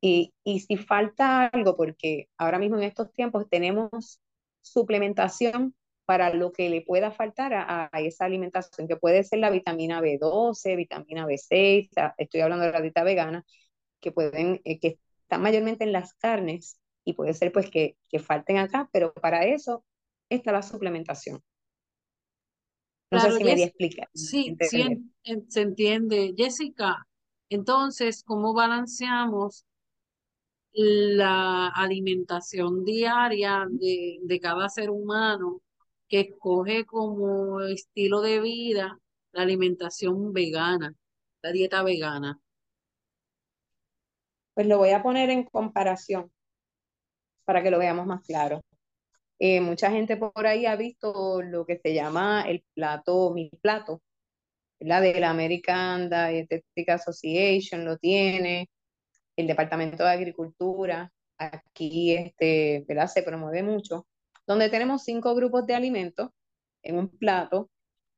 y, 0.00 0.34
y 0.44 0.60
si 0.60 0.76
falta 0.76 1.46
algo, 1.46 1.76
porque 1.76 2.28
ahora 2.38 2.58
mismo 2.58 2.76
en 2.76 2.84
estos 2.84 3.12
tiempos 3.12 3.48
tenemos 3.50 4.20
suplementación 4.66 5.74
para 6.04 6.32
lo 6.32 6.52
que 6.52 6.70
le 6.70 6.82
pueda 6.82 7.10
faltar 7.10 7.52
a, 7.54 7.90
esa 7.94 8.24
alimentación, 8.24 8.86
que 8.86 8.96
puede 8.96 9.24
ser 9.24 9.40
la 9.40 9.50
vitamina 9.50 10.00
B12, 10.00 10.76
vitamina 10.76 11.26
B6, 11.26 11.88
estoy 12.16 12.40
hablando 12.40 12.64
de 12.64 12.72
la 12.72 12.80
dieta 12.80 13.02
vegana, 13.02 13.44
que 14.00 14.12
pueden, 14.12 14.60
eh, 14.64 14.78
que 14.78 14.98
están 15.22 15.42
mayormente 15.42 15.84
en 15.84 15.92
las 15.92 16.14
carnes 16.14 16.78
y 17.04 17.14
puede 17.14 17.34
ser 17.34 17.50
pues 17.50 17.70
que, 17.70 17.96
que 18.08 18.20
falten 18.20 18.58
acá, 18.58 18.88
pero 18.92 19.12
para 19.14 19.46
eso 19.46 19.84
está 20.28 20.52
la 20.52 20.62
suplementación. 20.62 21.42
No 23.10 23.20
sé 23.20 23.32
si 23.32 23.44
me 23.44 23.54
di 23.54 23.62
explicar. 23.62 24.08
Sí, 24.14 24.56
sí 24.60 24.84
se 25.48 25.60
entiende. 25.60 26.34
Jessica, 26.36 27.06
entonces, 27.48 28.22
¿cómo 28.24 28.54
balanceamos 28.54 29.64
la 30.76 31.68
alimentación 31.68 32.84
diaria 32.84 33.66
de, 33.70 34.18
de 34.22 34.40
cada 34.40 34.68
ser 34.68 34.90
humano 34.90 35.62
que 36.08 36.20
escoge 36.20 36.84
como 36.84 37.60
estilo 37.62 38.20
de 38.22 38.40
vida 38.40 38.98
la 39.32 39.42
alimentación 39.42 40.32
vegana, 40.32 40.94
la 41.42 41.52
dieta 41.52 41.82
vegana? 41.82 42.40
Pues 44.54 44.66
lo 44.66 44.78
voy 44.78 44.90
a 44.90 45.02
poner 45.02 45.30
en 45.30 45.44
comparación 45.44 46.30
para 47.44 47.62
que 47.62 47.70
lo 47.70 47.78
veamos 47.78 48.06
más 48.06 48.22
claro. 48.26 48.62
Eh, 49.38 49.60
mucha 49.60 49.90
gente 49.90 50.16
por 50.16 50.46
ahí 50.46 50.66
ha 50.66 50.76
visto 50.76 51.42
lo 51.42 51.66
que 51.66 51.78
se 51.78 51.94
llama 51.94 52.42
el 52.48 52.64
plato, 52.74 53.32
mi 53.34 53.50
plato, 53.60 54.02
la 54.80 55.00
de 55.00 55.20
la 55.20 55.30
American 55.30 56.08
Dietetic 56.10 56.88
Association 56.88 57.84
lo 57.84 57.98
tiene, 57.98 58.68
el 59.36 59.46
Departamento 59.46 60.04
de 60.04 60.10
Agricultura, 60.10 61.12
aquí 61.38 62.14
este, 62.14 62.84
¿verdad? 62.88 63.06
se 63.08 63.22
promueve 63.22 63.62
mucho, 63.62 64.06
donde 64.46 64.70
tenemos 64.70 65.04
cinco 65.04 65.34
grupos 65.34 65.66
de 65.66 65.74
alimentos 65.74 66.30
en 66.82 66.98
un 66.98 67.08
plato, 67.08 67.70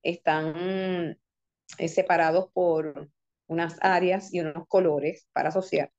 están 0.03 1.19
eh, 1.79 1.89
separados 1.89 2.51
por 2.53 3.11
unas 3.47 3.79
áreas 3.81 4.33
y 4.33 4.41
unos 4.41 4.67
colores 4.69 5.27
para 5.33 5.49
asociar. 5.49 5.91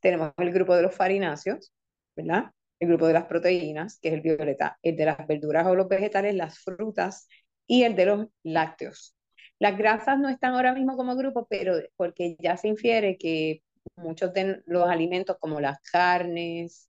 Tenemos 0.00 0.32
el 0.36 0.52
grupo 0.52 0.76
de 0.76 0.82
los 0.82 0.94
farináceos, 0.94 1.72
¿verdad? 2.14 2.52
El 2.78 2.88
grupo 2.88 3.06
de 3.06 3.14
las 3.14 3.24
proteínas, 3.24 3.98
que 4.00 4.08
es 4.08 4.14
el 4.14 4.20
violeta, 4.20 4.78
el 4.82 4.96
de 4.96 5.06
las 5.06 5.26
verduras 5.26 5.66
o 5.66 5.74
los 5.74 5.88
vegetales, 5.88 6.34
las 6.34 6.58
frutas 6.58 7.28
y 7.66 7.84
el 7.84 7.96
de 7.96 8.06
los 8.06 8.26
lácteos. 8.42 9.16
Las 9.58 9.78
grasas 9.78 10.18
no 10.18 10.28
están 10.28 10.54
ahora 10.54 10.74
mismo 10.74 10.96
como 10.96 11.16
grupo, 11.16 11.46
pero 11.48 11.76
porque 11.96 12.36
ya 12.40 12.56
se 12.56 12.68
infiere 12.68 13.16
que 13.16 13.62
muchos 13.96 14.32
de 14.34 14.62
los 14.66 14.88
alimentos 14.88 15.36
como 15.40 15.60
las 15.60 15.80
carnes, 15.82 16.88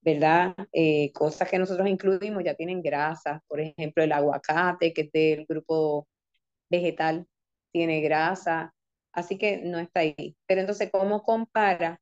¿verdad? 0.00 0.54
Eh, 0.72 1.12
cosas 1.12 1.48
que 1.50 1.58
nosotros 1.58 1.88
incluimos 1.88 2.44
ya 2.44 2.54
tienen 2.54 2.82
grasas, 2.82 3.40
por 3.48 3.60
ejemplo, 3.60 4.02
el 4.04 4.12
aguacate, 4.12 4.92
que 4.92 5.02
es 5.02 5.12
del 5.12 5.46
grupo 5.46 6.08
vegetal, 6.70 7.26
tiene 7.72 8.00
grasa, 8.02 8.74
así 9.12 9.38
que 9.38 9.58
no 9.58 9.78
está 9.78 10.00
ahí. 10.00 10.36
Pero 10.46 10.60
entonces, 10.62 10.90
¿cómo 10.92 11.22
compara? 11.22 12.00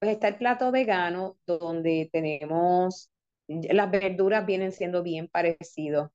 Pues 0.00 0.12
está 0.12 0.28
el 0.28 0.36
plato 0.38 0.72
vegano, 0.72 1.38
donde 1.46 2.10
tenemos, 2.12 3.10
las 3.48 3.90
verduras 3.90 4.46
vienen 4.46 4.72
siendo 4.72 5.02
bien 5.02 5.28
parecidos. 5.28 6.10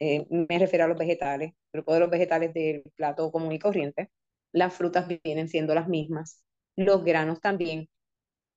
Eh, 0.00 0.26
me 0.30 0.58
refiero 0.58 0.86
a 0.86 0.88
los 0.88 0.98
vegetales, 0.98 1.50
el 1.52 1.80
grupo 1.80 1.94
de 1.94 2.00
los 2.00 2.10
vegetales 2.10 2.54
del 2.54 2.84
plato 2.96 3.30
común 3.32 3.52
y 3.52 3.58
corriente. 3.58 4.10
Las 4.52 4.74
frutas 4.74 5.06
vienen 5.24 5.48
siendo 5.48 5.74
las 5.74 5.88
mismas 5.88 6.42
los 6.76 7.04
granos 7.04 7.40
también. 7.40 7.88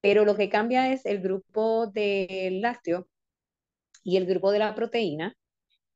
Pero 0.02 0.26
lo 0.26 0.36
que 0.36 0.50
cambia 0.50 0.92
es 0.92 1.06
el 1.06 1.22
grupo 1.22 1.88
del 1.88 2.62
lácteo 2.62 3.08
y 4.04 4.18
el 4.18 4.26
grupo 4.26 4.52
de 4.52 4.60
la 4.60 4.76
proteína. 4.76 5.36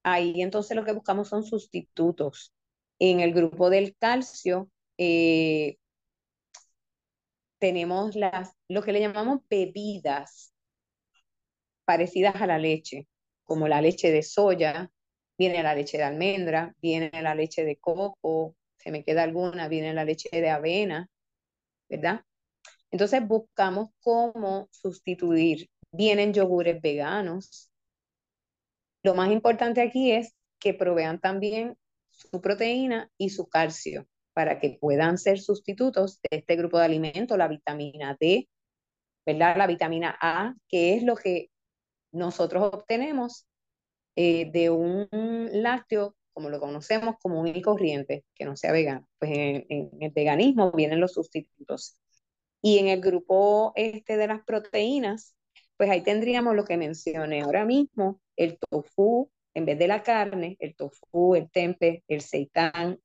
Ahí 0.04 0.42
entonces 0.42 0.76
lo 0.76 0.86
que 0.86 0.94
buscamos 0.94 1.30
son 1.30 1.44
sustitutos. 1.44 2.54
En 3.00 3.20
el 3.20 3.34
grupo 3.34 3.70
del 3.70 3.96
calcio 3.98 4.70
eh, 4.98 5.78
tenemos 7.60 8.16
las, 8.16 8.54
lo 8.68 8.82
que 8.84 8.94
le 8.94 9.02
llamamos 9.02 9.42
bebidas 9.50 10.54
parecidas 11.86 12.36
a 12.42 12.48
la 12.48 12.60
leche, 12.60 13.08
como 13.44 13.68
la 13.68 13.82
leche 13.82 14.12
de 14.12 14.24
soya, 14.24 14.92
viene 15.38 15.64
la 15.64 15.76
leche 15.76 15.98
de 15.98 16.04
almendra, 16.04 16.76
viene 16.82 17.12
la 17.22 17.36
leche 17.36 17.64
de 17.64 17.78
coco, 17.78 18.56
se 18.78 18.92
me 18.92 19.04
queda 19.04 19.24
alguna, 19.24 19.68
viene 19.68 19.94
la 19.94 20.04
leche 20.06 20.30
de 20.32 20.50
avena, 20.50 21.10
¿verdad? 21.90 22.24
Entonces 22.92 23.26
buscamos 23.28 23.90
cómo 24.02 24.68
sustituir. 24.72 25.70
Vienen 25.92 26.34
yogures 26.34 26.82
veganos. 26.82 27.70
Lo 29.04 29.16
más 29.16 29.32
importante 29.32 29.82
aquí 29.82 30.12
es 30.12 30.36
que 30.60 30.74
provean 30.74 31.20
también 31.20 31.78
su 32.10 32.42
proteína 32.42 33.10
y 33.18 33.30
su 33.30 33.48
calcio 33.48 34.08
para 34.34 34.60
que 34.60 34.78
puedan 34.80 35.18
ser 35.18 35.40
sustitutos 35.40 36.20
de 36.22 36.38
este 36.38 36.56
grupo 36.56 36.78
de 36.78 36.86
alimentos, 36.86 37.38
la 37.38 37.48
vitamina 37.48 38.16
D, 38.20 38.48
¿verdad? 39.26 39.58
La 39.58 39.68
vitamina 39.68 40.16
A, 40.22 40.54
que 40.68 40.96
es 40.96 41.04
lo 41.04 41.16
que 41.16 41.50
nosotros 42.12 42.70
obtenemos 42.74 43.48
eh, 44.16 44.50
de 44.52 44.70
un 44.70 45.08
lácteo 45.52 46.16
como 46.38 46.52
lo 46.52 46.60
conocemos, 46.60 47.16
como 47.20 47.42
un 47.42 47.48
y 47.48 47.64
corriente, 47.64 48.24
que 48.36 48.46
no 48.46 48.56
sea 48.56 48.72
vegano. 48.72 49.08
Pues 49.18 49.32
en, 49.34 49.90
el 50.00 50.12
veganismo 50.12 50.72
vienen 50.72 51.00
los 51.00 51.14
sustitutos. 51.14 51.98
Y 52.62 52.78
en 52.78 52.90
el 52.90 53.02
grupo 53.02 53.74
este 53.76 54.18
de 54.18 54.28
las 54.28 54.44
proteínas, 54.44 55.36
pues 55.78 55.90
ahí 55.90 56.04
tendríamos 56.04 56.56
lo 56.56 56.64
que 56.64 56.78
mencioné 56.78 57.42
ahora 57.42 57.66
mismo, 57.66 58.22
el 58.36 58.60
tofu, 58.60 59.32
en 59.56 59.66
vez 59.66 59.80
de 59.80 59.88
la 59.88 60.04
carne, 60.04 60.58
el 60.60 60.76
tofu, 60.76 61.34
el 61.34 61.50
tempe, 61.50 62.04
el 62.08 62.22
seitán, 62.22 63.00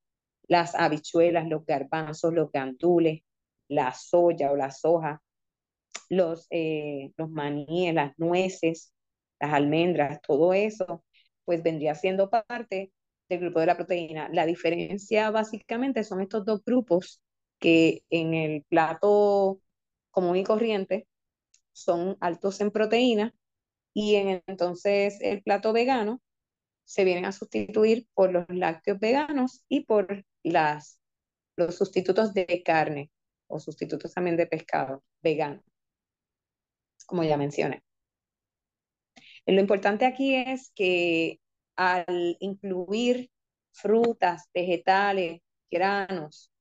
las 0.46 0.74
habichuelas, 0.74 1.48
los 1.48 1.64
garbanzos, 1.64 2.34
los 2.34 2.52
gandules, 2.52 3.22
la 3.66 3.94
soya 3.94 4.52
o 4.52 4.56
la 4.56 4.70
soja, 4.70 5.22
los, 6.10 6.46
eh, 6.50 7.12
los 7.16 7.30
maníes, 7.30 7.94
las 7.94 8.12
nueces, 8.18 8.92
las 9.40 9.54
almendras, 9.54 10.20
todo 10.20 10.52
eso, 10.52 11.02
pues 11.46 11.62
vendría 11.62 11.94
siendo 11.94 12.28
parte 12.28 12.92
del 13.32 13.40
grupo 13.40 13.60
de 13.60 13.66
la 13.66 13.76
proteína. 13.76 14.28
La 14.30 14.46
diferencia 14.46 15.30
básicamente 15.30 16.04
son 16.04 16.20
estos 16.20 16.44
dos 16.44 16.62
grupos 16.64 17.20
que 17.58 18.02
en 18.10 18.34
el 18.34 18.64
plato 18.64 19.60
común 20.10 20.36
y 20.36 20.44
corriente 20.44 21.06
son 21.72 22.16
altos 22.20 22.60
en 22.60 22.70
proteína 22.70 23.34
y 23.94 24.16
en 24.16 24.42
entonces 24.46 25.18
el 25.20 25.42
plato 25.42 25.72
vegano 25.72 26.20
se 26.84 27.04
vienen 27.04 27.24
a 27.24 27.32
sustituir 27.32 28.06
por 28.14 28.32
los 28.32 28.44
lácteos 28.48 28.98
veganos 28.98 29.64
y 29.68 29.84
por 29.84 30.24
las, 30.42 30.98
los 31.56 31.76
sustitutos 31.76 32.34
de 32.34 32.62
carne 32.64 33.10
o 33.46 33.58
sustitutos 33.60 34.12
también 34.12 34.36
de 34.36 34.46
pescado 34.46 35.02
vegano, 35.22 35.62
como 37.06 37.24
ya 37.24 37.36
mencioné. 37.36 37.82
Lo 39.46 39.60
importante 39.60 40.04
aquí 40.04 40.34
es 40.34 40.70
que 40.74 41.40
al 41.90 42.36
incluir 42.40 43.30
frutas, 43.72 44.48
vegetales, 44.54 45.40
granos, 45.70 46.52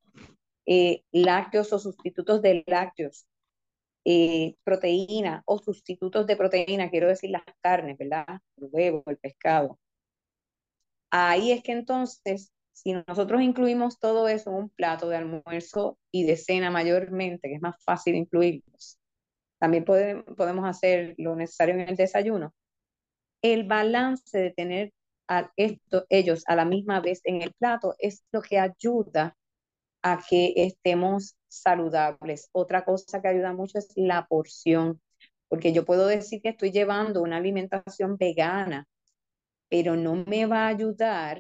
eh, 0.65 1.03
lácteos 1.11 1.73
o 1.73 1.79
sustitutos 1.79 2.41
de 2.41 2.63
lácteos, 2.67 3.25
eh, 4.05 4.55
proteína 4.63 5.43
o 5.45 5.59
sustitutos 5.59 6.25
de 6.27 6.35
proteína, 6.35 6.89
quiero 6.89 7.07
decir 7.07 7.29
las 7.29 7.43
carnes, 7.61 7.97
¿verdad? 7.97 8.25
El 8.57 8.69
huevo, 8.71 9.03
el 9.07 9.17
pescado. 9.17 9.79
Ahí 11.11 11.51
es 11.51 11.61
que 11.63 11.73
entonces, 11.73 12.51
si 12.73 12.93
nosotros 12.93 13.41
incluimos 13.41 13.99
todo 13.99 14.27
eso 14.27 14.49
en 14.49 14.55
un 14.55 14.69
plato 14.69 15.09
de 15.09 15.17
almuerzo 15.17 15.99
y 16.11 16.23
de 16.23 16.37
cena 16.37 16.71
mayormente, 16.71 17.49
que 17.49 17.55
es 17.55 17.61
más 17.61 17.75
fácil 17.83 18.15
incluirlos, 18.15 18.97
también 19.59 19.85
podemos 19.85 20.65
hacer 20.65 21.13
lo 21.17 21.35
necesario 21.35 21.75
en 21.75 21.81
el 21.81 21.95
desayuno. 21.95 22.53
El 23.43 23.65
balance 23.67 24.37
de 24.37 24.51
tener 24.51 24.93
a 25.31 25.50
esto, 25.55 26.05
ellos 26.09 26.43
a 26.45 26.55
la 26.57 26.65
misma 26.65 27.00
vez 27.00 27.21
en 27.23 27.41
el 27.41 27.53
plato 27.53 27.95
es 28.00 28.25
lo 28.33 28.41
que 28.41 28.59
ayuda 28.59 29.38
a 30.01 30.21
que 30.29 30.53
estemos 30.57 31.38
saludables. 31.47 32.50
Otra 32.51 32.83
cosa 32.83 33.21
que 33.21 33.29
ayuda 33.29 33.53
mucho 33.53 33.77
es 33.77 33.88
la 33.95 34.27
porción, 34.27 35.01
porque 35.47 35.71
yo 35.71 35.85
puedo 35.85 36.07
decir 36.07 36.41
que 36.41 36.50
estoy 36.50 36.71
llevando 36.71 37.21
una 37.21 37.38
alimentación 37.38 38.17
vegana, 38.17 38.88
pero 39.69 39.95
no 39.95 40.15
me 40.27 40.45
va 40.47 40.65
a 40.65 40.67
ayudar 40.67 41.39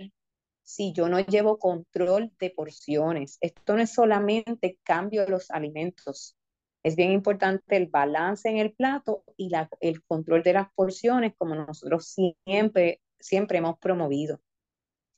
si 0.63 0.93
yo 0.93 1.09
no 1.09 1.19
llevo 1.19 1.59
control 1.59 2.31
de 2.39 2.49
porciones. 2.51 3.37
Esto 3.41 3.75
no 3.75 3.81
es 3.81 3.93
solamente 3.93 4.79
cambio 4.83 5.23
de 5.25 5.31
los 5.31 5.51
alimentos. 5.51 6.37
Es 6.81 6.95
bien 6.95 7.11
importante 7.11 7.75
el 7.75 7.87
balance 7.87 8.47
en 8.47 8.57
el 8.57 8.73
plato 8.73 9.25
y 9.35 9.49
la, 9.49 9.69
el 9.81 10.01
control 10.03 10.43
de 10.43 10.53
las 10.53 10.67
porciones, 10.73 11.33
como 11.37 11.55
nosotros 11.55 12.07
siempre, 12.45 13.01
siempre 13.21 13.59
hemos 13.59 13.77
promovido. 13.79 14.41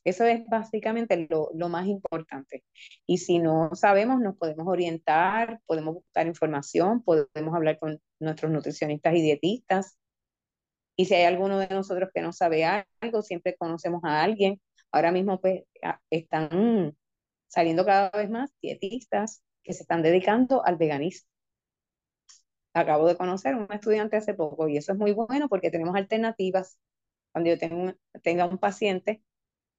Eso 0.04 0.24
es 0.24 0.46
básicamente 0.46 1.26
lo, 1.30 1.50
lo, 1.54 1.68
más 1.70 1.86
importante. 1.86 2.64
Y 3.06 3.18
si 3.18 3.38
no 3.38 3.70
sabemos, 3.74 4.20
nos 4.20 4.36
podemos 4.36 4.66
orientar, 4.68 5.60
podemos 5.66 5.94
buscar 5.94 6.26
información, 6.26 7.02
podemos 7.02 7.54
hablar 7.54 7.78
con 7.78 8.00
nuestros 8.20 8.52
nutricionistas 8.52 9.14
y 9.14 9.22
dietistas. 9.22 9.98
Y 10.96 11.06
si 11.06 11.14
hay 11.14 11.24
alguno 11.24 11.58
de 11.58 11.68
nosotros 11.68 12.10
que 12.14 12.20
no 12.20 12.32
sabe 12.32 12.64
algo, 12.64 13.22
siempre 13.22 13.56
conocemos 13.56 14.02
a 14.04 14.22
alguien. 14.22 14.60
Ahora 14.92 15.10
mismo 15.10 15.40
pues 15.40 15.62
están 16.10 16.96
saliendo 17.48 17.84
cada 17.84 18.10
vez 18.10 18.30
más 18.30 18.52
dietistas 18.60 19.42
que 19.62 19.72
se 19.72 19.82
están 19.82 20.02
dedicando 20.02 20.64
al 20.64 20.76
veganismo. 20.76 21.28
Acabo 22.74 23.06
de 23.06 23.16
conocer 23.16 23.54
un 23.54 23.72
estudiante 23.72 24.16
hace 24.16 24.34
poco 24.34 24.68
y 24.68 24.76
eso 24.76 24.92
es 24.92 24.98
muy 24.98 25.12
bueno 25.12 25.48
porque 25.48 25.70
tenemos 25.70 25.94
alternativas. 25.96 26.78
Cuando 27.34 27.50
yo 27.50 27.58
tengo, 27.58 27.92
tenga 28.22 28.46
un 28.46 28.58
paciente 28.58 29.20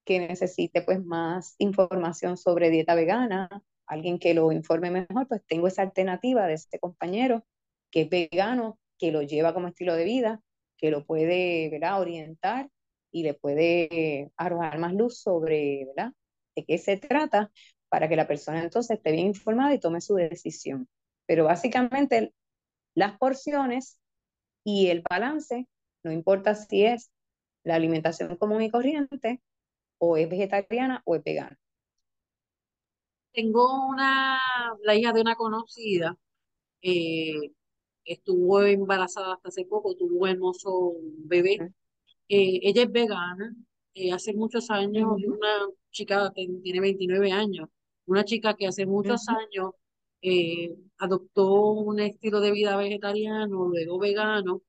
que 0.04 0.20
necesite 0.20 0.82
pues 0.82 1.02
más 1.06 1.56
información 1.58 2.36
sobre 2.36 2.70
dieta 2.70 2.96
vegana, 2.96 3.50
alguien 3.88 4.20
que 4.20 4.34
lo 4.34 4.52
informe 4.52 4.92
mejor, 4.92 5.26
pues 5.30 5.42
tengo 5.48 5.68
esa 5.68 5.84
alternativa 5.84 6.48
de 6.48 6.56
este 6.56 6.80
compañero 6.80 7.46
que 7.92 8.02
es 8.02 8.10
vegano, 8.10 8.78
que 8.98 9.14
lo 9.14 9.22
lleva 9.22 9.54
como 9.54 9.70
estilo 9.70 9.96
de 9.96 10.04
vida, 10.04 10.42
que 10.78 10.92
lo 10.92 11.06
puede 11.06 11.70
¿verdad? 11.70 12.02
orientar 12.02 12.70
y 13.10 13.24
le 13.24 13.36
puede 13.36 14.34
arrojar 14.36 14.78
más 14.78 14.94
luz 14.94 15.22
sobre 15.22 15.86
¿verdad? 15.86 16.12
de 16.58 16.66
qué 16.66 16.78
se 16.78 16.98
trata 16.98 17.54
para 17.88 18.10
que 18.10 18.18
la 18.18 18.28
persona 18.28 18.62
entonces 18.62 18.98
esté 18.98 19.14
bien 19.14 19.28
informada 19.28 19.74
y 19.74 19.80
tome 19.80 20.02
su 20.02 20.16
decisión. 20.16 20.90
Pero 21.26 21.46
básicamente 21.46 22.34
las 22.96 23.18
porciones 23.18 23.98
y 24.66 24.88
el 24.88 25.04
balance, 25.10 25.70
no 26.04 26.12
importa 26.12 26.54
si 26.56 26.84
es 26.84 27.12
la 27.66 27.76
alimentación 27.76 28.38
común 28.38 28.62
y 28.62 28.72
corriente 28.72 29.42
o 29.98 30.18
es 30.18 30.30
vegetariana 30.30 31.02
o 31.06 31.16
es 31.16 31.24
vegana. 31.24 31.60
Tengo 33.34 33.88
una, 33.90 34.40
la 34.84 34.96
hija 34.96 35.12
de 35.12 35.22
una 35.22 35.36
conocida, 35.36 36.18
eh, 36.82 37.52
estuvo 38.06 38.62
embarazada 38.64 39.34
hasta 39.34 39.50
hace 39.50 39.66
poco, 39.66 39.96
tuvo 39.96 40.20
un 40.22 40.30
hermoso 40.30 40.94
bebé. 41.26 41.56
Eh, 42.30 42.60
ella 42.64 42.84
es 42.84 42.92
vegana, 42.92 43.56
eh, 43.94 44.12
hace 44.14 44.34
muchos 44.34 44.70
años, 44.70 45.08
una 45.26 45.68
chica 45.92 46.32
que 46.36 46.48
tiene 46.64 46.82
29 46.82 47.32
años, 47.32 47.70
una 48.06 48.24
chica 48.26 48.56
que 48.56 48.68
hace 48.68 48.86
muchos 48.86 49.28
años 49.30 49.72
adoptó 50.98 51.72
un 51.74 52.00
estilo 52.00 52.40
de 52.42 52.52
vida 52.52 52.78
vegetariano, 52.78 53.68
luego 53.68 54.00
vegano, 54.00 54.62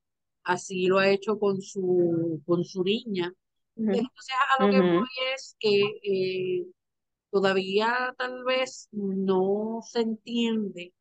así 0.47 0.87
lo 0.87 0.99
ha 0.99 1.11
hecho 1.11 1.39
con 1.39 1.61
su, 1.61 2.41
con 2.47 2.65
su 2.65 2.83
niña. 2.83 3.33
Entonces, 3.77 4.35
a 4.59 4.65
lo 4.65 4.71
que 4.71 4.81
voy 4.81 5.09
es 5.35 5.55
que 5.61 5.83
eh, 6.03 6.67
todavía 7.31 8.15
tal 8.17 8.45
vez 8.45 8.89
no 8.93 9.81
se 9.83 10.01
entiende, 10.01 10.95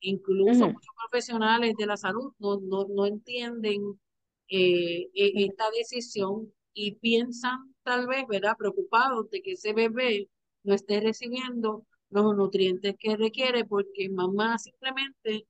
incluso 0.00 0.68
muchos 0.68 0.94
profesionales 0.96 1.74
de 1.76 1.86
la 1.86 1.98
salud 1.98 2.32
no, 2.38 2.60
no, 2.60 2.86
no 2.88 3.04
entienden 3.04 4.00
eh, 4.48 5.10
e, 5.12 5.44
esta 5.44 5.70
decisión 5.76 6.50
y 6.72 6.92
piensan 6.92 7.74
tal 7.82 8.06
vez, 8.06 8.24
¿verdad?, 8.26 8.56
preocupados 8.56 9.28
de 9.30 9.42
que 9.42 9.52
ese 9.52 9.74
bebé 9.74 10.30
no 10.62 10.74
esté 10.74 11.00
recibiendo 11.00 11.84
los 12.10 12.34
nutrientes 12.36 12.94
que 12.98 13.16
requiere 13.16 13.64
porque 13.64 14.08
mamá 14.08 14.56
simplemente 14.56 15.46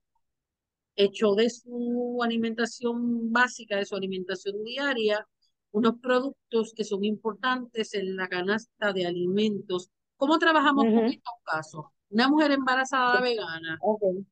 echó 0.99 1.33
de 1.33 1.49
su 1.49 2.19
alimentación 2.21 3.31
básica, 3.31 3.77
de 3.77 3.85
su 3.85 3.95
alimentación 3.95 4.63
diaria, 4.63 5.25
unos 5.71 5.95
productos 6.01 6.73
que 6.75 6.83
son 6.83 7.05
importantes 7.05 7.93
en 7.93 8.17
la 8.17 8.27
canasta 8.27 8.91
de 8.91 9.05
alimentos. 9.05 9.89
¿Cómo 10.17 10.37
trabajamos 10.37 10.83
con 10.83 11.05
estos 11.05 11.33
casos? 11.43 11.85
Una 12.09 12.27
mujer 12.27 12.51
embarazada 12.51 13.21
vegana 13.21 13.79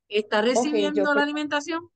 está 0.09 0.41
recibiendo 0.41 1.13
la 1.13 1.23
alimentación. 1.23 1.89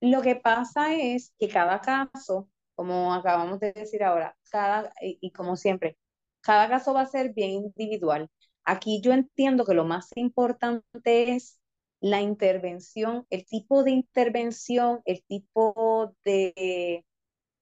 Lo 0.00 0.22
que 0.22 0.36
pasa 0.36 0.94
es 0.94 1.34
que 1.38 1.48
cada 1.48 1.80
caso, 1.80 2.48
como 2.76 3.12
acabamos 3.12 3.58
de 3.58 3.72
decir 3.72 4.04
ahora, 4.04 4.36
cada 4.50 4.92
y 5.00 5.32
como 5.32 5.56
siempre, 5.56 5.98
cada 6.42 6.68
caso 6.68 6.94
va 6.94 7.02
a 7.02 7.06
ser 7.06 7.32
bien 7.34 7.50
individual. 7.50 8.30
Aquí 8.64 9.00
yo 9.02 9.12
entiendo 9.12 9.64
que 9.64 9.74
lo 9.74 9.84
más 9.84 10.10
importante 10.14 11.34
es 11.34 11.58
la 12.00 12.20
intervención, 12.20 13.26
el 13.30 13.44
tipo 13.46 13.84
de 13.84 13.90
intervención, 13.90 15.02
el 15.04 15.22
tipo 15.24 16.14
de 16.24 17.04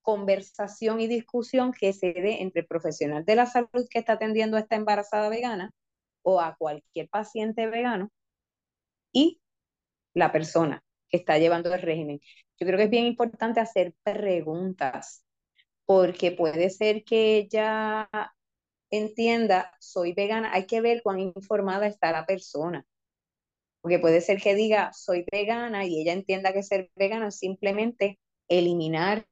conversación 0.03 1.01
y 1.01 1.07
discusión 1.07 1.73
que 1.73 1.93
se 1.93 2.13
dé 2.13 2.43
entre 2.43 2.63
el 2.63 2.67
profesional 2.67 3.25
de 3.25 3.37
la 3.37 3.47
salud 3.47 3.87
que 3.91 3.99
está 3.99 4.15
atendiendo 4.15 4.57
a 4.57 4.61
esta 4.61 4.77
embarazada 4.77 5.29
vegana 5.29 5.73
o 6.23 6.41
a 6.41 6.57
cualquier 6.57 7.09
paciente 7.09 7.67
vegano 7.67 8.11
y 9.13 9.41
la 10.15 10.33
persona 10.33 10.83
que 11.09 11.19
está 11.19 11.39
llevando 11.39 11.75
el 11.75 11.83
régimen. 11.83 12.21
Yo 12.59 12.67
creo 12.67 12.77
que 12.79 12.85
es 12.85 12.91
bien 12.91 13.07
importante 13.07 13.61
hacer 13.61 13.95
preguntas, 14.03 15.25
porque 15.87 16.33
puede 16.33 16.71
ser 16.71 17.05
que 17.05 17.39
ella 17.39 18.09
entienda, 18.91 19.73
soy 19.81 20.13
vegana, 20.13 20.53
hay 20.53 20.67
que 20.67 20.81
ver 20.81 21.03
cuán 21.03 21.21
informada 21.21 21.87
está 21.87 22.13
la 22.13 22.27
persona. 22.27 22.87
Porque 23.81 23.99
puede 23.99 24.21
ser 24.21 24.41
que 24.41 24.55
diga, 24.55 24.93
soy 24.93 25.25
vegana 25.31 25.85
y 25.87 26.01
ella 26.01 26.13
entienda 26.13 26.53
que 26.53 26.63
ser 26.63 26.91
vegana 26.97 27.29
es 27.29 27.39
simplemente 27.39 28.19
eliminar 28.49 29.27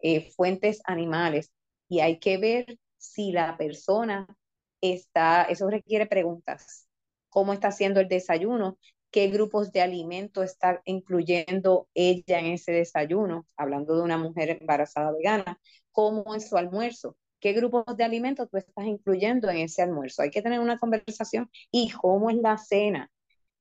eh, 0.00 0.30
fuentes 0.32 0.80
animales. 0.84 1.52
Y 1.88 2.00
hay 2.00 2.18
que 2.18 2.38
ver 2.38 2.78
si 2.98 3.32
la 3.32 3.56
persona 3.56 4.26
está, 4.80 5.44
eso 5.44 5.68
requiere 5.70 6.06
preguntas. 6.06 6.88
¿Cómo 7.28 7.52
está 7.52 7.68
haciendo 7.68 8.00
el 8.00 8.08
desayuno? 8.08 8.78
¿Qué 9.10 9.28
grupos 9.28 9.72
de 9.72 9.82
alimentos 9.82 10.44
está 10.44 10.82
incluyendo 10.84 11.88
ella 11.94 12.40
en 12.40 12.46
ese 12.46 12.72
desayuno? 12.72 13.46
Hablando 13.56 13.96
de 13.96 14.02
una 14.02 14.18
mujer 14.18 14.50
embarazada 14.60 15.12
vegana. 15.12 15.60
¿Cómo 15.92 16.34
es 16.34 16.48
su 16.48 16.56
almuerzo? 16.56 17.16
¿Qué 17.42 17.54
grupos 17.54 17.84
de 17.98 18.04
alimentos 18.04 18.50
tú 18.50 18.58
estás 18.58 18.86
incluyendo 18.86 19.50
en 19.50 19.58
ese 19.58 19.82
almuerzo? 19.82 20.22
Hay 20.22 20.30
que 20.30 20.42
tener 20.42 20.60
una 20.60 20.78
conversación. 20.78 21.50
¿Y 21.72 21.92
cómo 21.92 22.30
es 22.30 22.38
la 22.38 22.58
cena? 22.58 23.10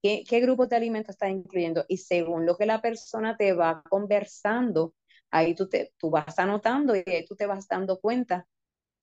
¿Qué, 0.04 0.24
qué 0.28 0.40
grupos 0.42 0.70
de 0.70 0.78
alimentos 0.78 1.16
estás 1.16 1.32
incluyendo? 1.32 1.86
Y 1.88 1.98
según 1.98 2.46
lo 2.46 2.58
que 2.58 2.66
la 2.68 2.82
persona 2.82 3.38
te 3.38 3.54
va 3.54 3.84
conversando, 3.90 4.96
ahí 5.32 5.56
tú, 5.56 5.70
te, 5.70 5.94
tú 5.98 6.10
vas 6.12 6.40
anotando 6.40 6.96
y 6.96 7.04
ahí 7.08 7.26
tú 7.26 7.36
te 7.36 7.46
vas 7.48 7.68
dando 7.68 8.00
cuenta, 8.00 8.48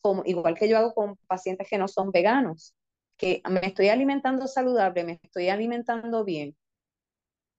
como, 0.00 0.22
igual 0.26 0.54
que 0.56 0.68
yo 0.68 0.78
hago 0.78 0.94
con 0.94 1.16
pacientes 1.26 1.68
que 1.68 1.78
no 1.78 1.88
son 1.88 2.10
veganos. 2.12 2.74
que 3.16 3.42
me 3.50 3.60
estoy 3.66 3.88
alimentando 3.88 4.46
saludable, 4.46 5.04
me 5.04 5.20
estoy 5.22 5.48
alimentando 5.50 6.24
bien, 6.24 6.56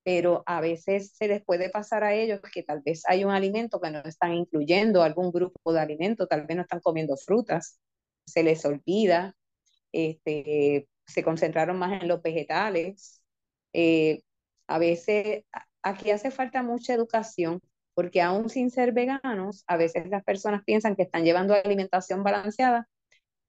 pero 0.03 0.43
a 0.45 0.61
veces 0.61 1.13
se 1.15 1.27
les 1.27 1.43
puede 1.43 1.69
pasar 1.69 2.03
a 2.03 2.13
ellos 2.13 2.39
que 2.53 2.63
tal 2.63 2.81
vez 2.83 3.03
hay 3.07 3.23
un 3.25 3.31
alimento 3.31 3.79
que 3.81 3.91
no 3.91 3.99
están 3.99 4.33
incluyendo, 4.33 5.03
algún 5.03 5.31
grupo 5.31 5.73
de 5.73 5.79
alimento, 5.81 6.27
tal 6.27 6.45
vez 6.45 6.55
no 6.57 6.63
están 6.63 6.79
comiendo 6.81 7.17
frutas, 7.17 7.79
se 8.25 8.43
les 8.43 8.65
olvida, 8.65 9.35
este, 9.91 10.87
se 11.05 11.23
concentraron 11.23 11.77
más 11.77 12.01
en 12.01 12.07
los 12.07 12.21
vegetales. 12.21 13.21
Eh, 13.73 14.21
a 14.67 14.79
veces 14.79 15.43
aquí 15.83 16.11
hace 16.11 16.31
falta 16.31 16.63
mucha 16.63 16.93
educación 16.93 17.61
porque 17.93 18.21
aún 18.21 18.49
sin 18.49 18.71
ser 18.71 18.93
veganos, 18.93 19.63
a 19.67 19.77
veces 19.77 20.07
las 20.09 20.23
personas 20.23 20.63
piensan 20.63 20.95
que 20.95 21.03
están 21.03 21.25
llevando 21.25 21.53
alimentación 21.53 22.23
balanceada 22.23 22.87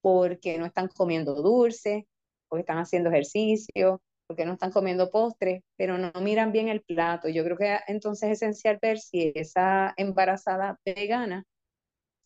porque 0.01 0.59
no 0.59 0.67
están 0.67 0.89
comiendo 0.89 1.35
dulce, 1.43 2.09
porque 2.49 2.63
están 2.63 2.79
haciendo 2.79 3.11
ejercicio, 3.11 4.03
porque 4.31 4.45
no 4.45 4.53
están 4.53 4.71
comiendo 4.71 5.11
postres, 5.11 5.65
pero 5.77 5.99
no 5.99 6.13
miran 6.21 6.53
bien 6.53 6.69
el 6.69 6.83
plato. 6.83 7.29
Yo 7.29 7.43
creo 7.43 7.57
que 7.57 7.81
entonces 7.89 8.31
es 8.31 8.41
esencial 8.41 8.79
ver 8.81 9.01
si 9.01 9.33
esa 9.35 9.93
embarazada 9.97 10.79
vegana, 10.85 11.45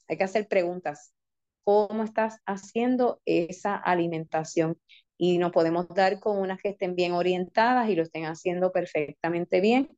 hay 0.07 0.19
que 0.19 0.25
hacer 0.25 0.47
preguntas. 0.47 1.15
¿Cómo 1.65 2.05
estás 2.05 2.41
haciendo 2.45 3.23
esa 3.25 3.77
alimentación? 3.77 4.79
Y 5.17 5.39
nos 5.39 5.51
podemos 5.51 5.89
dar 5.89 6.21
con 6.21 6.37
unas 6.39 6.61
que 6.61 6.69
estén 6.69 6.95
bien 6.95 7.13
orientadas 7.13 7.89
y 7.89 7.95
lo 7.95 8.03
estén 8.03 8.27
haciendo 8.27 8.71
perfectamente 8.71 9.63
bien, 9.63 9.89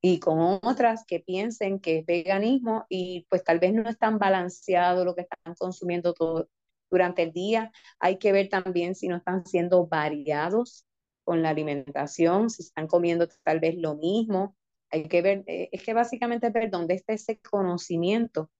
y 0.00 0.20
con 0.20 0.38
otras 0.62 1.04
que 1.04 1.20
piensen 1.20 1.80
que 1.80 1.98
es 1.98 2.06
veganismo 2.06 2.86
y 2.88 3.26
pues 3.28 3.44
tal 3.44 3.58
vez 3.58 3.74
no 3.74 3.86
es 3.90 3.98
tan 3.98 4.18
balanceado 4.18 5.04
lo 5.04 5.14
que 5.14 5.26
están 5.28 5.54
consumiendo 5.54 6.14
todo 6.14 6.48
durante 6.90 7.24
el 7.24 7.32
día. 7.32 7.72
Hay 7.98 8.16
que 8.16 8.32
ver 8.32 8.48
también 8.48 8.94
si 8.94 9.06
no 9.06 9.16
están 9.18 9.44
siendo 9.44 9.86
variados 9.86 10.86
con 11.30 11.42
la 11.42 11.50
alimentación, 11.50 12.50
si 12.50 12.64
están 12.64 12.88
comiendo 12.88 13.28
tal 13.44 13.60
vez 13.60 13.76
lo 13.76 13.94
mismo. 13.94 14.56
Hay 14.90 15.04
que 15.06 15.22
ver, 15.22 15.44
eh, 15.46 15.68
es 15.70 15.84
que 15.84 15.94
básicamente 15.94 16.50
ver 16.50 16.72
dónde 16.72 16.94
está 16.94 17.12
ese 17.12 17.38
conocimiento. 17.38 18.50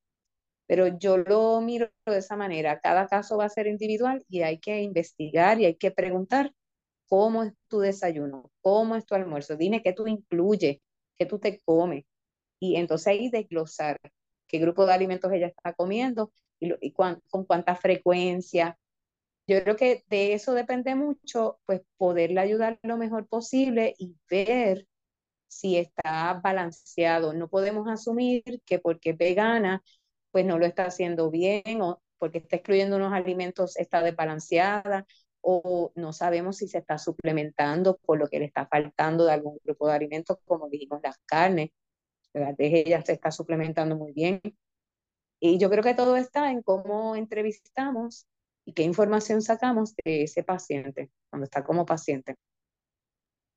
Pero 0.68 0.86
yo 0.96 1.18
lo 1.18 1.60
miro 1.62 1.90
de 2.06 2.18
esa 2.18 2.36
manera. 2.36 2.78
Cada 2.78 3.08
caso 3.08 3.36
va 3.38 3.46
a 3.46 3.48
ser 3.48 3.66
individual 3.66 4.24
y 4.28 4.42
hay 4.42 4.60
que 4.60 4.82
investigar 4.82 5.60
y 5.60 5.64
hay 5.64 5.74
que 5.74 5.90
preguntar 5.90 6.52
cómo 7.08 7.42
es 7.42 7.54
tu 7.66 7.80
desayuno, 7.80 8.52
cómo 8.60 8.94
es 8.94 9.04
tu 9.04 9.16
almuerzo. 9.16 9.56
Dime 9.56 9.82
qué 9.82 9.92
tú 9.92 10.06
incluyes, 10.06 10.78
qué 11.18 11.26
tú 11.26 11.40
te 11.40 11.58
comes. 11.64 12.04
Y 12.60 12.76
entonces 12.76 13.08
ahí 13.08 13.30
desglosar 13.30 13.98
qué 14.46 14.60
grupo 14.60 14.86
de 14.86 14.92
alimentos 14.92 15.32
ella 15.32 15.48
está 15.48 15.72
comiendo 15.72 16.32
y 16.60 16.92
con 16.92 17.20
cuánta 17.48 17.74
frecuencia, 17.74 18.78
yo 19.46 19.62
creo 19.62 19.76
que 19.76 20.04
de 20.08 20.34
eso 20.34 20.54
depende 20.54 20.94
mucho, 20.94 21.58
pues 21.66 21.82
poderle 21.96 22.40
ayudar 22.40 22.78
lo 22.82 22.96
mejor 22.96 23.26
posible 23.28 23.94
y 23.98 24.16
ver 24.30 24.86
si 25.48 25.76
está 25.78 26.40
balanceado. 26.42 27.32
No 27.34 27.48
podemos 27.48 27.88
asumir 27.88 28.44
que 28.64 28.78
porque 28.78 29.10
es 29.10 29.18
vegana, 29.18 29.82
pues 30.30 30.44
no 30.46 30.58
lo 30.58 30.66
está 30.66 30.86
haciendo 30.86 31.30
bien 31.30 31.82
o 31.82 32.02
porque 32.18 32.38
está 32.38 32.56
excluyendo 32.56 32.96
unos 32.96 33.12
alimentos 33.12 33.76
está 33.76 34.02
desbalanceada 34.02 35.06
o 35.40 35.92
no 35.96 36.12
sabemos 36.12 36.58
si 36.58 36.68
se 36.68 36.78
está 36.78 36.98
suplementando 36.98 37.96
por 37.98 38.18
lo 38.18 38.28
que 38.28 38.38
le 38.38 38.44
está 38.46 38.66
faltando 38.66 39.24
de 39.26 39.32
algún 39.32 39.58
grupo 39.64 39.88
de 39.88 39.94
alimentos, 39.94 40.38
como 40.44 40.68
dijimos, 40.68 41.00
las 41.02 41.18
carnes. 41.26 41.70
Tal 42.32 42.54
vez 42.56 42.72
ella 42.86 43.02
se 43.04 43.12
está 43.14 43.30
suplementando 43.32 43.96
muy 43.96 44.12
bien. 44.12 44.40
Y 45.40 45.58
yo 45.58 45.70
creo 45.70 45.82
que 45.82 45.94
todo 45.94 46.16
está 46.16 46.50
en 46.50 46.62
cómo 46.62 47.16
entrevistamos 47.16 48.26
y 48.70 48.72
qué 48.72 48.84
información 48.84 49.42
sacamos 49.42 49.94
de 50.04 50.22
ese 50.22 50.44
paciente 50.44 51.10
cuando 51.28 51.44
está 51.44 51.64
como 51.64 51.84
paciente. 51.84 52.36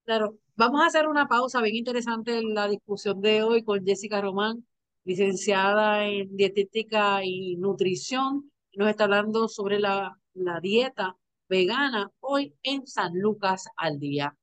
Claro, 0.05 0.37
vamos 0.55 0.81
a 0.81 0.87
hacer 0.87 1.07
una 1.07 1.27
pausa 1.27 1.61
bien 1.61 1.75
interesante 1.75 2.39
en 2.39 2.55
la 2.55 2.67
discusión 2.67 3.21
de 3.21 3.43
hoy 3.43 3.63
con 3.63 3.85
Jessica 3.85 4.21
Román, 4.21 4.65
licenciada 5.05 6.05
en 6.07 6.35
dietética 6.35 7.23
y 7.23 7.55
nutrición. 7.57 8.51
Nos 8.73 8.89
está 8.89 9.03
hablando 9.03 9.47
sobre 9.47 9.79
la, 9.79 10.19
la 10.33 10.59
dieta 10.59 11.15
vegana 11.47 12.11
hoy 12.19 12.55
en 12.63 12.87
San 12.87 13.13
Lucas 13.13 13.67
al 13.77 13.99
día. 13.99 14.35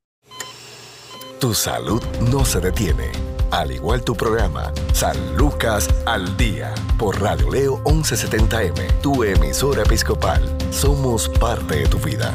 Tu 1.41 1.53
salud 1.53 2.03
no 2.31 2.45
se 2.45 2.61
detiene 2.61 3.30
al 3.51 3.73
igual 3.73 4.05
tu 4.05 4.15
programa, 4.15 4.73
San 4.93 5.37
Lucas 5.37 5.89
al 6.07 6.37
Día, 6.37 6.73
por 6.99 7.21
Radio 7.21 7.51
Leo 7.51 7.85
1170M, 7.85 9.01
tu 9.01 9.25
emisora 9.25 9.83
episcopal. 9.83 10.41
Somos 10.71 11.29
parte 11.29 11.77
de 11.77 11.89
tu 11.89 11.99
vida. 11.99 12.33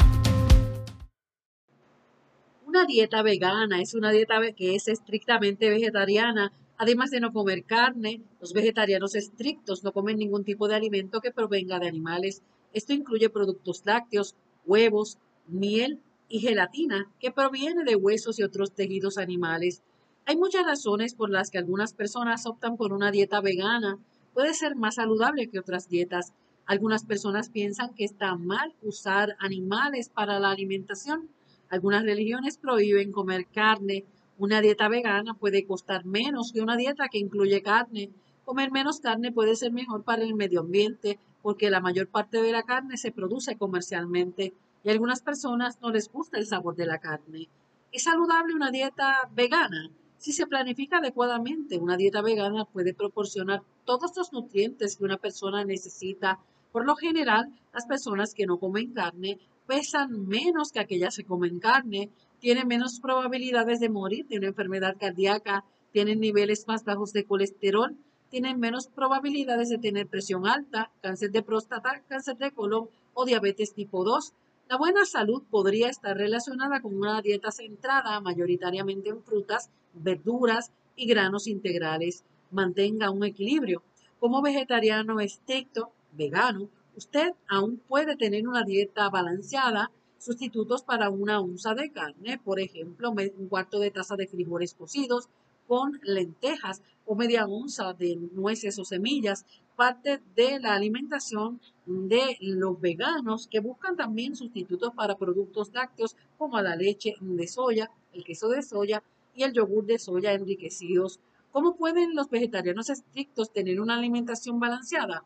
Una 2.65 2.86
dieta 2.86 3.21
vegana 3.21 3.82
es 3.82 3.93
una 3.93 4.12
dieta 4.12 4.39
que 4.56 4.75
es 4.75 4.88
estrictamente 4.88 5.69
vegetariana. 5.69 6.51
Además 6.78 7.12
de 7.12 7.21
no 7.21 7.32
comer 7.32 7.63
carne, 7.63 8.21
los 8.41 8.51
vegetarianos 8.51 9.15
estrictos 9.15 9.84
no 9.86 9.93
comen 9.93 10.17
ningún 10.17 10.43
tipo 10.43 10.67
de 10.67 10.75
alimento 10.75 11.21
que 11.21 11.32
provenga 11.32 11.80
de 11.80 11.88
animales. 11.88 12.41
Esto 12.73 12.91
incluye 12.91 13.30
productos 13.30 13.84
lácteos, 13.86 14.36
huevos, 14.65 15.17
miel 15.47 16.01
y 16.28 16.39
gelatina 16.39 17.10
que 17.21 17.32
proviene 17.32 17.86
de 17.86 17.95
huesos 17.95 18.39
y 18.39 18.43
otros 18.43 18.73
tejidos 18.73 19.17
animales. 19.17 19.82
Hay 20.28 20.38
muchas 20.38 20.66
razones 20.66 21.14
por 21.14 21.30
las 21.30 21.52
que 21.52 21.60
algunas 21.60 21.94
personas 21.94 22.48
optan 22.48 22.78
por 22.78 22.94
una 22.94 23.12
dieta 23.12 23.42
vegana. 23.42 24.00
Puede 24.34 24.56
ser 24.56 24.76
más 24.76 24.96
saludable 24.96 25.50
que 25.52 25.60
otras 25.60 25.88
dietas. 25.88 26.34
Algunas 26.66 27.06
personas 27.06 27.52
piensan 27.52 27.94
que 27.94 28.06
está 28.06 28.36
mal 28.36 28.74
usar 28.82 29.36
animales 29.40 30.10
para 30.10 30.40
la 30.40 30.50
alimentación. 30.50 31.30
Algunas 31.70 32.02
religiones 32.02 32.58
prohíben 32.58 33.12
comer 33.12 33.46
carne. 33.54 34.04
Una 34.40 34.62
dieta 34.62 34.90
vegana 34.90 35.36
puede 35.36 35.68
costar 35.68 36.06
menos 36.06 36.52
que 36.52 36.62
una 36.62 36.76
dieta 36.76 37.08
que 37.08 37.20
incluye 37.20 37.62
carne. 37.62 38.10
Comer 38.46 38.72
menos 38.72 39.02
carne 39.02 39.32
puede 39.32 39.56
ser 39.56 39.74
mejor 39.74 40.04
para 40.04 40.24
el 40.24 40.34
medio 40.34 40.62
ambiente 40.62 41.20
porque 41.44 41.70
la 41.70 41.82
mayor 41.82 42.08
parte 42.08 42.42
de 42.42 42.52
la 42.52 42.64
carne 42.64 42.98
se 42.98 43.12
produce 43.12 43.58
comercialmente 43.58 44.56
y 44.84 44.90
a 44.90 44.92
algunas 44.92 45.22
personas 45.22 45.80
no 45.82 45.92
les 45.92 46.12
gusta 46.12 46.40
el 46.40 46.48
sabor 46.48 46.76
de 46.76 46.88
la 46.88 46.98
carne. 46.98 47.48
¿Es 47.92 48.06
saludable 48.06 48.56
una 48.56 48.72
dieta 48.72 49.30
vegana? 49.36 49.92
Si 50.26 50.34
se 50.34 50.48
planifica 50.48 50.98
adecuadamente, 50.98 51.78
una 51.78 51.98
dieta 51.98 52.24
vegana 52.24 52.66
puede 52.66 52.96
proporcionar 52.96 53.62
todos 53.86 54.18
los 54.18 54.34
nutrientes 54.34 54.98
que 54.98 55.04
una 55.04 55.18
persona 55.18 55.64
necesita. 55.64 56.40
Por 56.72 56.84
lo 56.84 56.96
general, 56.96 57.54
las 57.72 57.86
personas 57.86 58.34
que 58.34 58.48
no 58.48 58.58
comen 58.58 58.92
carne 58.92 59.38
pesan 59.68 60.26
menos 60.26 60.72
que 60.72 60.80
aquellas 60.80 61.16
que 61.16 61.26
comen 61.26 61.60
carne, 61.60 62.10
tienen 62.40 62.68
menos 62.68 63.00
probabilidades 63.00 63.80
de 63.80 63.90
morir 63.90 64.26
de 64.26 64.40
una 64.40 64.48
enfermedad 64.48 64.96
cardíaca, 65.00 65.64
tienen 65.92 66.20
niveles 66.22 66.68
más 66.68 66.84
bajos 66.84 67.14
de 67.14 67.26
colesterol, 67.26 67.96
tienen 68.32 68.60
menos 68.60 68.88
probabilidades 68.88 69.70
de 69.70 69.78
tener 69.78 70.08
presión 70.08 70.48
alta, 70.48 70.90
cáncer 71.04 71.30
de 71.30 71.44
próstata, 71.44 72.02
cáncer 72.10 72.38
de 72.38 72.50
colon 72.50 72.90
o 73.14 73.26
diabetes 73.26 73.76
tipo 73.76 74.04
2. 74.04 74.34
La 74.67 74.78
buena 74.78 75.06
salud 75.06 75.43
podría 75.51 75.89
estar 75.89 76.17
relacionada 76.17 76.82
con 76.82 76.97
una 76.97 77.21
dieta 77.21 77.51
centrada 77.51 78.19
mayoritariamente 78.19 79.10
en 79.10 79.21
frutas, 79.21 79.69
verduras 79.93 80.71
y 80.95 81.06
granos 81.06 81.45
integrales. 81.45 82.23
Mantenga 82.49 83.12
un 83.12 83.23
equilibrio. 83.23 83.84
Como 84.19 84.41
vegetariano 84.41 85.19
estricto, 85.19 85.91
vegano, 86.13 86.67
usted 86.95 87.34
aún 87.47 87.78
puede 87.78 88.15
tener 88.15 88.47
una 88.47 88.63
dieta 88.63 89.08
balanceada, 89.12 89.91
sustitutos 90.17 90.82
para 90.82 91.12
una 91.12 91.39
onza 91.39 91.75
de 91.75 91.91
carne, 91.91 92.39
por 92.43 92.60
ejemplo, 92.60 93.12
un 93.12 93.47
cuarto 93.47 93.78
de 93.78 93.91
taza 93.91 94.15
de 94.15 94.28
frijoles 94.28 94.73
cocidos 94.73 95.30
con 95.67 95.99
lentejas 96.01 96.82
o 97.06 97.15
media 97.15 97.45
onza 97.45 97.93
de 97.93 98.15
nueces 98.15 98.80
o 98.80 98.86
semillas, 98.86 99.45
parte 99.76 100.22
de 100.36 100.60
la 100.60 100.74
alimentación 100.74 101.60
de 101.86 102.38
los 102.40 102.80
veganos 102.80 103.48
que 103.48 103.60
buscan 103.60 103.96
también 103.96 104.36
sustitutos 104.36 104.94
para 104.96 105.18
productos 105.18 105.72
lácteos 105.74 106.16
como 106.38 106.60
la 106.62 106.76
leche 106.76 107.16
de 107.20 107.48
soya, 107.48 107.92
el 108.14 108.24
queso 108.24 108.50
de 108.50 108.64
soya 108.64 109.04
y 109.36 109.44
el 109.44 109.54
yogur 109.54 109.86
de 109.86 110.00
soya 110.00 110.34
enriquecidos. 110.34 111.20
¿Cómo 111.52 111.76
pueden 111.76 112.16
los 112.16 112.30
vegetarianos 112.30 112.90
estrictos 112.90 113.52
tener 113.52 113.80
una 113.80 113.98
alimentación 113.98 114.60
balanceada? 114.60 115.24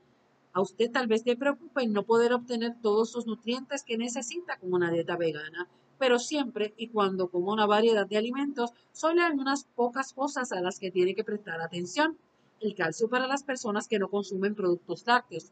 A 0.51 0.61
usted 0.61 0.91
tal 0.91 1.07
vez 1.07 1.25
le 1.25 1.37
preocupe 1.37 1.87
no 1.87 2.03
poder 2.03 2.33
obtener 2.33 2.75
todos 2.81 3.15
los 3.15 3.27
nutrientes 3.27 3.83
que 3.83 3.97
necesita 3.97 4.57
con 4.57 4.73
una 4.73 4.91
dieta 4.91 5.15
vegana, 5.15 5.67
pero 5.99 6.17
siempre 6.17 6.73
y 6.77 6.87
cuando 6.87 7.29
coma 7.29 7.53
una 7.53 7.65
variedad 7.67 8.07
de 8.07 8.17
alimentos, 8.17 8.71
solo 8.91 9.21
hay 9.21 9.33
unas 9.33 9.65
pocas 9.75 10.13
cosas 10.13 10.51
a 10.51 10.61
las 10.61 10.79
que 10.79 10.91
tiene 10.91 11.13
que 11.13 11.23
prestar 11.23 11.61
atención. 11.61 12.17
El 12.61 12.75
calcio 12.75 13.07
para 13.07 13.27
las 13.27 13.43
personas 13.43 13.87
que 13.87 13.99
no 13.99 14.09
consumen 14.09 14.53
productos 14.53 15.05
lácteos. 15.07 15.51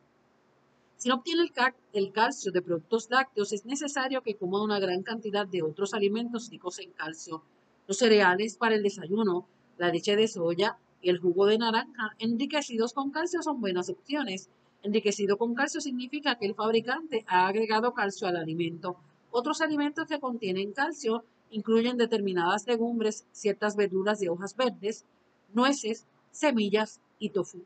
Si 0.98 1.08
no 1.08 1.16
obtiene 1.16 1.44
el, 1.94 2.12
calcio 2.12 2.52
de 2.52 2.62
productos 2.62 3.10
lácteos, 3.10 3.54
es 3.54 3.66
necesario 3.66 4.24
que 4.24 4.36
coma 4.36 4.62
una 4.64 4.80
gran 4.80 5.04
cantidad 5.04 5.48
de 5.48 5.62
otros 5.62 5.94
alimentos 5.94 6.50
ricos 6.50 6.80
en 6.80 6.92
calcio. 6.92 7.44
Los 7.88 8.00
cereales 8.00 8.58
para 8.58 8.76
el 8.76 8.84
desayuno, 8.84 9.48
la 9.78 9.90
leche 9.90 10.18
de 10.18 10.28
soya 10.28 10.80
y 11.02 11.10
el 11.10 11.20
jugo 11.20 11.46
de 11.46 11.60
naranja 11.60 12.16
enriquecidos 12.20 12.92
con 12.94 13.12
calcio 13.12 13.42
son 13.42 13.62
buenas 13.62 13.90
opciones. 13.90 14.50
Enriquecido 14.84 15.38
con 15.38 15.54
calcio 15.54 15.80
significa 15.80 16.38
que 16.38 16.48
el 16.48 16.56
fabricante 16.56 17.24
ha 17.28 17.48
agregado 17.48 17.94
calcio 17.94 18.28
al 18.28 18.36
alimento. 18.36 18.98
Otros 19.32 19.62
alimentos 19.62 20.08
que 20.08 20.20
contienen 20.20 20.74
calcio 20.74 21.24
incluyen 21.52 21.96
determinadas 21.96 22.68
legumbres, 22.68 23.26
ciertas 23.32 23.78
verduras 23.78 24.20
de 24.20 24.30
hojas 24.30 24.56
verdes, 24.56 25.06
nueces, 25.54 26.06
semillas 26.38 27.02
y 27.18 27.30
tofu. 27.30 27.64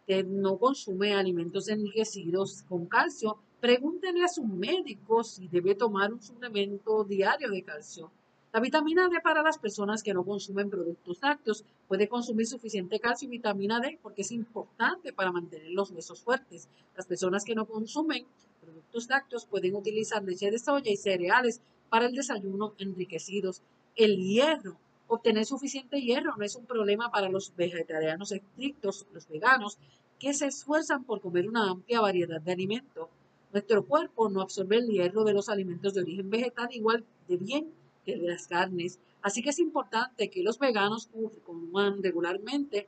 Usted 0.00 0.24
no 0.26 0.56
consume 0.58 1.14
alimentos 1.14 1.68
enriquecidos 1.68 2.62
con 2.68 2.86
calcio, 2.86 3.38
pregúntenle 3.60 4.24
a 4.24 4.28
su 4.28 4.42
médico 4.42 5.22
si 5.22 5.48
debe 5.48 5.74
tomar 5.74 6.10
un 6.12 6.22
suplemento 6.22 7.04
diario 7.04 7.50
de 7.50 7.62
calcio. 7.62 8.10
La 8.52 8.60
vitamina 8.60 9.08
D 9.08 9.20
para 9.22 9.42
las 9.42 9.58
personas 9.58 10.02
que 10.02 10.14
no 10.14 10.24
consumen 10.24 10.70
productos 10.70 11.18
lácteos 11.20 11.64
puede 11.86 12.08
consumir 12.08 12.46
suficiente 12.46 12.98
calcio 12.98 13.28
y 13.28 13.32
vitamina 13.32 13.80
D 13.80 13.98
porque 14.02 14.22
es 14.22 14.32
importante 14.32 15.12
para 15.12 15.30
mantener 15.30 15.70
los 15.70 15.90
huesos 15.90 16.22
fuertes. 16.22 16.68
Las 16.96 17.06
personas 17.06 17.44
que 17.44 17.54
no 17.54 17.66
consumen 17.66 18.24
productos 18.62 19.08
lácteos 19.10 19.44
pueden 19.44 19.76
utilizar 19.76 20.24
leche 20.24 20.50
de 20.50 20.58
soya 20.58 20.90
y 20.90 20.96
cereales 20.96 21.60
para 21.90 22.06
el 22.06 22.14
desayuno 22.14 22.74
enriquecidos. 22.78 23.62
El 23.94 24.16
hierro. 24.16 24.78
Obtener 25.12 25.44
suficiente 25.44 26.00
hierro 26.00 26.36
no 26.36 26.44
es 26.44 26.54
un 26.54 26.66
problema 26.66 27.10
para 27.10 27.28
los 27.28 27.52
vegetarianos 27.56 28.30
estrictos, 28.30 29.08
los 29.12 29.26
veganos, 29.26 29.76
que 30.20 30.32
se 30.34 30.46
esfuerzan 30.46 31.02
por 31.02 31.20
comer 31.20 31.48
una 31.48 31.68
amplia 31.68 32.00
variedad 32.00 32.40
de 32.40 32.52
alimentos. 32.52 33.08
Nuestro 33.52 33.84
cuerpo 33.84 34.28
no 34.28 34.40
absorbe 34.40 34.76
el 34.76 34.86
hierro 34.86 35.24
de 35.24 35.32
los 35.32 35.48
alimentos 35.48 35.94
de 35.94 36.02
origen 36.02 36.30
vegetal 36.30 36.68
igual 36.70 37.04
de 37.26 37.38
bien 37.38 37.72
que 38.04 38.18
de 38.18 38.28
las 38.28 38.46
carnes. 38.46 39.00
Así 39.20 39.42
que 39.42 39.50
es 39.50 39.58
importante 39.58 40.30
que 40.30 40.44
los 40.44 40.60
veganos 40.60 41.10
coman 41.44 42.04
regularmente 42.04 42.86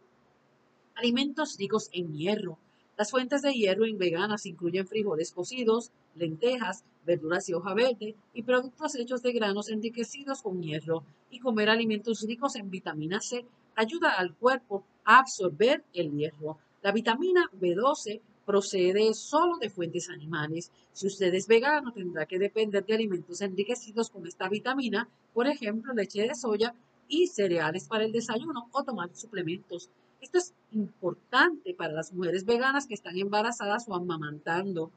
alimentos 0.95 1.57
ricos 1.59 1.89
en 1.93 2.15
hierro. 2.15 2.57
Las 2.97 3.11
fuentes 3.11 3.43
de 3.43 3.53
hierro 3.53 3.87
en 3.87 3.97
veganas 3.97 4.45
incluyen 4.47 4.87
frijoles 4.87 5.33
cocidos, 5.33 5.91
lentejas, 6.15 6.85
verduras 7.07 7.49
y 7.49 7.55
hoja 7.55 7.75
verde 7.75 8.15
y 8.35 8.43
productos 8.43 8.95
hechos 8.95 9.23
de 9.23 9.33
granos 9.33 9.71
enriquecidos 9.71 10.43
con 10.43 10.63
hierro. 10.63 11.05
Y 11.31 11.41
comer 11.41 11.71
alimentos 11.71 12.23
ricos 12.27 12.57
en 12.57 12.71
vitamina 12.71 13.21
C 13.21 13.47
ayuda 13.75 14.13
al 14.13 14.35
cuerpo 14.35 14.85
a 15.05 15.19
absorber 15.19 15.85
el 15.95 16.13
hierro. 16.13 16.59
La 16.83 16.93
vitamina 16.93 17.49
B12 17.59 18.21
procede 18.45 19.15
solo 19.15 19.57
de 19.59 19.71
fuentes 19.71 20.11
animales. 20.11 20.71
Si 20.93 21.07
usted 21.07 21.33
es 21.35 21.47
vegano, 21.47 21.93
tendrá 21.93 22.27
que 22.27 22.39
depender 22.39 22.85
de 22.85 22.95
alimentos 22.95 23.41
enriquecidos 23.41 24.11
con 24.11 24.27
esta 24.27 24.49
vitamina, 24.49 25.09
por 25.33 25.47
ejemplo, 25.47 25.95
leche 25.95 26.23
de 26.23 26.35
soya 26.35 26.75
y 27.09 27.29
cereales 27.29 27.89
para 27.89 28.05
el 28.05 28.13
desayuno 28.13 28.69
o 28.73 28.85
tomar 28.85 29.15
suplementos. 29.15 29.89
Esto 30.23 30.39
es 30.39 30.55
importante 30.71 31.75
para 31.75 31.93
las 31.93 32.13
mujeres 32.13 32.47
veganas 32.47 32.87
que 32.87 32.95
están 32.95 33.19
embarazadas 33.19 33.89
o 33.89 33.95
amamantando. 33.95 34.93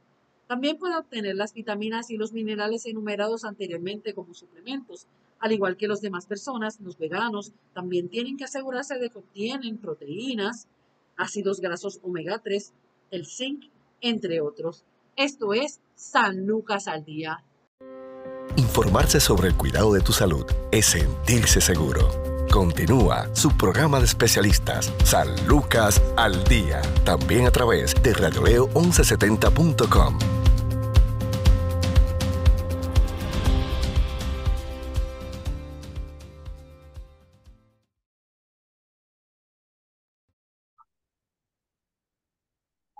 También 0.48 0.78
puede 0.78 0.96
obtener 0.96 1.36
las 1.36 1.54
vitaminas 1.54 2.12
y 2.12 2.18
los 2.18 2.32
minerales 2.32 2.86
enumerados 2.86 3.44
anteriormente 3.44 4.14
como 4.14 4.36
suplementos. 4.36 5.08
Al 5.40 5.52
igual 5.52 5.78
que 5.78 5.88
las 5.88 6.02
demás 6.02 6.28
personas, 6.28 6.80
los 6.80 7.00
veganos 7.00 7.54
también 7.74 8.08
tienen 8.08 8.38
que 8.38 8.44
asegurarse 8.44 9.00
de 9.00 9.10
que 9.10 9.18
obtienen 9.18 9.80
proteínas, 9.80 10.68
ácidos 11.18 11.60
grasos 11.60 12.00
omega 12.04 12.40
3, 12.44 12.72
el 13.10 13.26
zinc, 13.26 13.66
entre 14.02 14.42
otros. 14.42 14.84
Esto 15.16 15.54
es 15.54 15.82
San 15.96 16.46
Lucas 16.46 16.88
al 16.88 17.04
Día. 17.04 17.44
Informarse 18.58 19.20
sobre 19.20 19.48
el 19.48 19.58
cuidado 19.58 19.92
de 19.92 20.02
tu 20.02 20.14
salud 20.14 20.46
es 20.72 20.86
sentirse 20.86 21.62
seguro. 21.62 22.35
Continúa 22.56 23.28
su 23.36 23.52
programa 23.58 24.00
de 24.00 24.06
especialistas 24.06 24.94
San 25.04 25.28
Lucas 25.46 26.02
al 26.16 26.42
Día, 26.46 26.82
también 27.04 27.48
a 27.48 27.52
través 27.52 27.94
de 28.02 28.14
radioleo1170.com. 28.14 30.20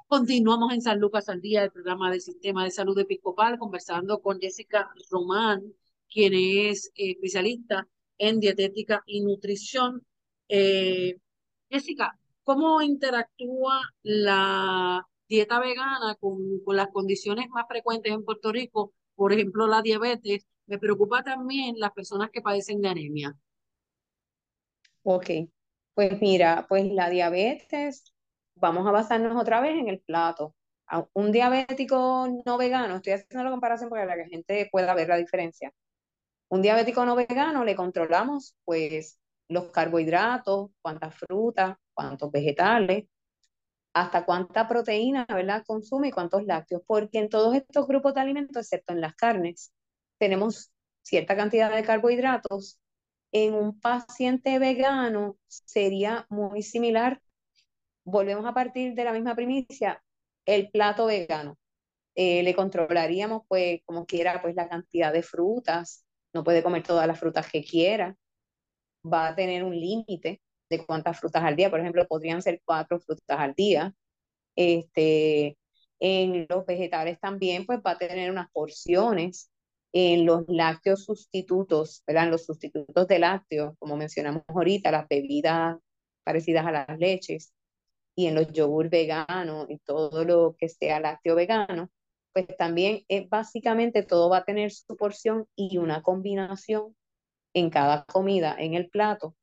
Continuamos 0.06 0.74
en 0.74 0.82
San 0.82 1.00
Lucas 1.00 1.30
al 1.30 1.40
día, 1.40 1.64
el 1.64 1.72
programa 1.72 2.12
del 2.12 2.20
Sistema 2.20 2.66
de 2.66 2.72
Salud 2.72 3.00
Episcopal, 3.00 3.58
conversando 3.58 4.22
con 4.22 4.42
Jessica 4.42 4.92
Román, 5.10 5.64
quien 6.10 6.34
es 6.34 6.88
eh, 6.98 7.12
especialista 7.12 7.88
en 8.18 8.40
dietética 8.40 9.04
y 9.06 9.22
nutrición. 9.22 10.06
Eh, 10.50 11.18
Jessica, 11.70 12.18
¿cómo 12.44 12.82
interactúa 12.82 13.82
la 14.04 15.06
dieta 15.28 15.60
vegana 15.60 16.16
con, 16.20 16.60
con 16.64 16.76
las 16.76 16.90
condiciones 16.90 17.50
más 17.50 17.66
frecuentes 17.68 18.14
en 18.14 18.24
Puerto 18.24 18.52
Rico? 18.52 18.94
Por 19.16 19.34
ejemplo, 19.34 19.68
la 19.68 19.82
diabetes. 19.82 20.46
Me 20.68 20.80
preocupa 20.80 21.24
también 21.24 21.76
las 21.80 21.92
personas 21.92 22.30
que 22.32 22.42
padecen 22.42 22.82
de 22.82 22.90
anemia. 22.90 23.36
Ok, 25.04 25.30
pues 25.94 26.20
mira, 26.20 26.66
pues 26.68 26.92
la 26.92 27.10
diabetes 27.10 28.14
vamos 28.56 28.88
a 28.88 28.92
basarnos 28.92 29.40
otra 29.40 29.62
vez 29.62 29.78
en 29.78 29.88
el 29.88 30.00
plato. 30.00 30.56
Un 31.14 31.32
diabético 31.32 32.28
no 32.46 32.58
vegano, 32.58 32.96
estoy 32.96 33.14
haciendo 33.14 33.44
la 33.44 33.52
comparación 33.52 33.90
para 33.90 34.04
que 34.04 34.24
la 34.24 34.28
gente 34.28 34.70
pueda 34.72 34.94
ver 34.96 35.10
la 35.10 35.18
diferencia. 35.18 35.72
Un 36.50 36.62
diabético 36.62 37.06
no 37.06 37.16
vegano 37.16 37.64
le 37.64 37.76
controlamos 37.76 38.56
pues 38.66 39.20
los 39.50 39.72
carbohidratos, 39.72 40.72
cuántas 40.82 41.16
frutas, 41.16 41.78
cuántos 41.94 42.32
vegetales, 42.32 43.06
hasta 43.94 44.26
cuánta 44.26 44.68
proteína, 44.68 45.26
¿verdad? 45.30 45.64
Consume 45.66 46.10
y 46.10 46.12
cuántos 46.12 46.44
lácteos, 46.46 46.82
porque 46.86 47.20
en 47.20 47.30
todos 47.30 47.56
estos 47.56 47.88
grupos 47.88 48.14
de 48.14 48.22
alimentos, 48.22 48.58
excepto 48.58 48.94
en 48.94 49.02
las 49.02 49.16
carnes, 49.16 49.74
tenemos 50.18 50.72
cierta 51.02 51.36
cantidad 51.36 51.74
de 51.74 51.84
carbohidratos. 51.84 52.80
En 53.32 53.54
un 53.54 53.80
paciente 53.80 54.60
vegano 54.60 55.38
sería 55.48 56.26
muy 56.30 56.62
similar 56.64 57.22
volvemos 58.06 58.46
a 58.46 58.54
partir 58.54 58.94
de 58.94 59.04
la 59.04 59.12
misma 59.14 59.36
primicia, 59.36 60.02
el 60.46 60.70
plato 60.72 61.08
vegano. 61.08 61.58
Eh, 62.16 62.44
le 62.44 62.56
controlaríamos, 62.56 63.44
pues, 63.48 63.82
como 63.86 64.06
quiera, 64.06 64.42
pues 64.42 64.56
la 64.56 64.70
cantidad 64.70 65.12
de 65.12 65.24
frutas. 65.24 66.05
No 66.36 66.44
puede 66.44 66.62
comer 66.62 66.84
todas 66.84 67.08
las 67.08 67.18
frutas 67.18 67.50
que 67.50 67.64
quiera. 67.64 68.18
Va 69.06 69.30
a 69.30 69.36
tener 69.36 69.64
un 69.64 69.74
límite 69.74 70.42
de 70.70 70.86
cuántas 70.86 71.18
frutas 71.18 71.42
al 71.42 71.56
día. 71.56 71.70
Por 71.70 71.80
ejemplo, 71.80 72.06
podrían 72.08 72.42
ser 72.42 72.62
cuatro 72.66 73.00
frutas 73.00 73.40
al 73.40 73.54
día. 73.54 73.94
Este, 74.54 75.58
en 75.98 76.46
los 76.50 76.66
vegetales 76.66 77.22
también, 77.22 77.66
pues 77.66 77.80
va 77.80 77.92
a 77.92 77.98
tener 77.98 78.30
unas 78.32 78.52
porciones. 78.52 79.50
En 79.94 80.26
los 80.26 80.44
lácteos 80.50 81.06
sustitutos, 81.06 82.04
¿verdad? 82.06 82.30
Los 82.30 82.46
sustitutos 82.46 83.08
de 83.08 83.20
lácteos, 83.20 83.74
como 83.80 83.96
mencionamos 83.96 84.44
ahorita, 84.50 84.92
las 84.92 85.08
bebidas 85.08 85.78
parecidas 86.26 86.66
a 86.66 86.72
las 86.74 87.00
leches, 87.00 87.54
y 88.14 88.28
en 88.28 88.36
los 88.36 88.52
yogur 88.52 88.90
veganos 88.90 89.70
y 89.70 89.78
todo 89.78 90.26
lo 90.26 90.58
que 90.58 90.68
sea 90.68 91.00
lácteo 91.00 91.36
vegano, 91.36 91.90
pues 92.36 92.48
también 92.58 93.06
es 93.08 93.30
básicamente 93.30 94.04
todo 94.04 94.30
va 94.30 94.40
a 94.40 94.44
tener 94.44 94.70
su 94.70 94.98
porción 94.98 95.48
y 95.56 95.78
una 95.78 96.02
combinación 96.02 96.94
en 97.54 97.70
cada 97.70 98.04
comida, 98.04 98.58
en 98.60 98.74
el 98.74 98.90
plato 98.90 99.38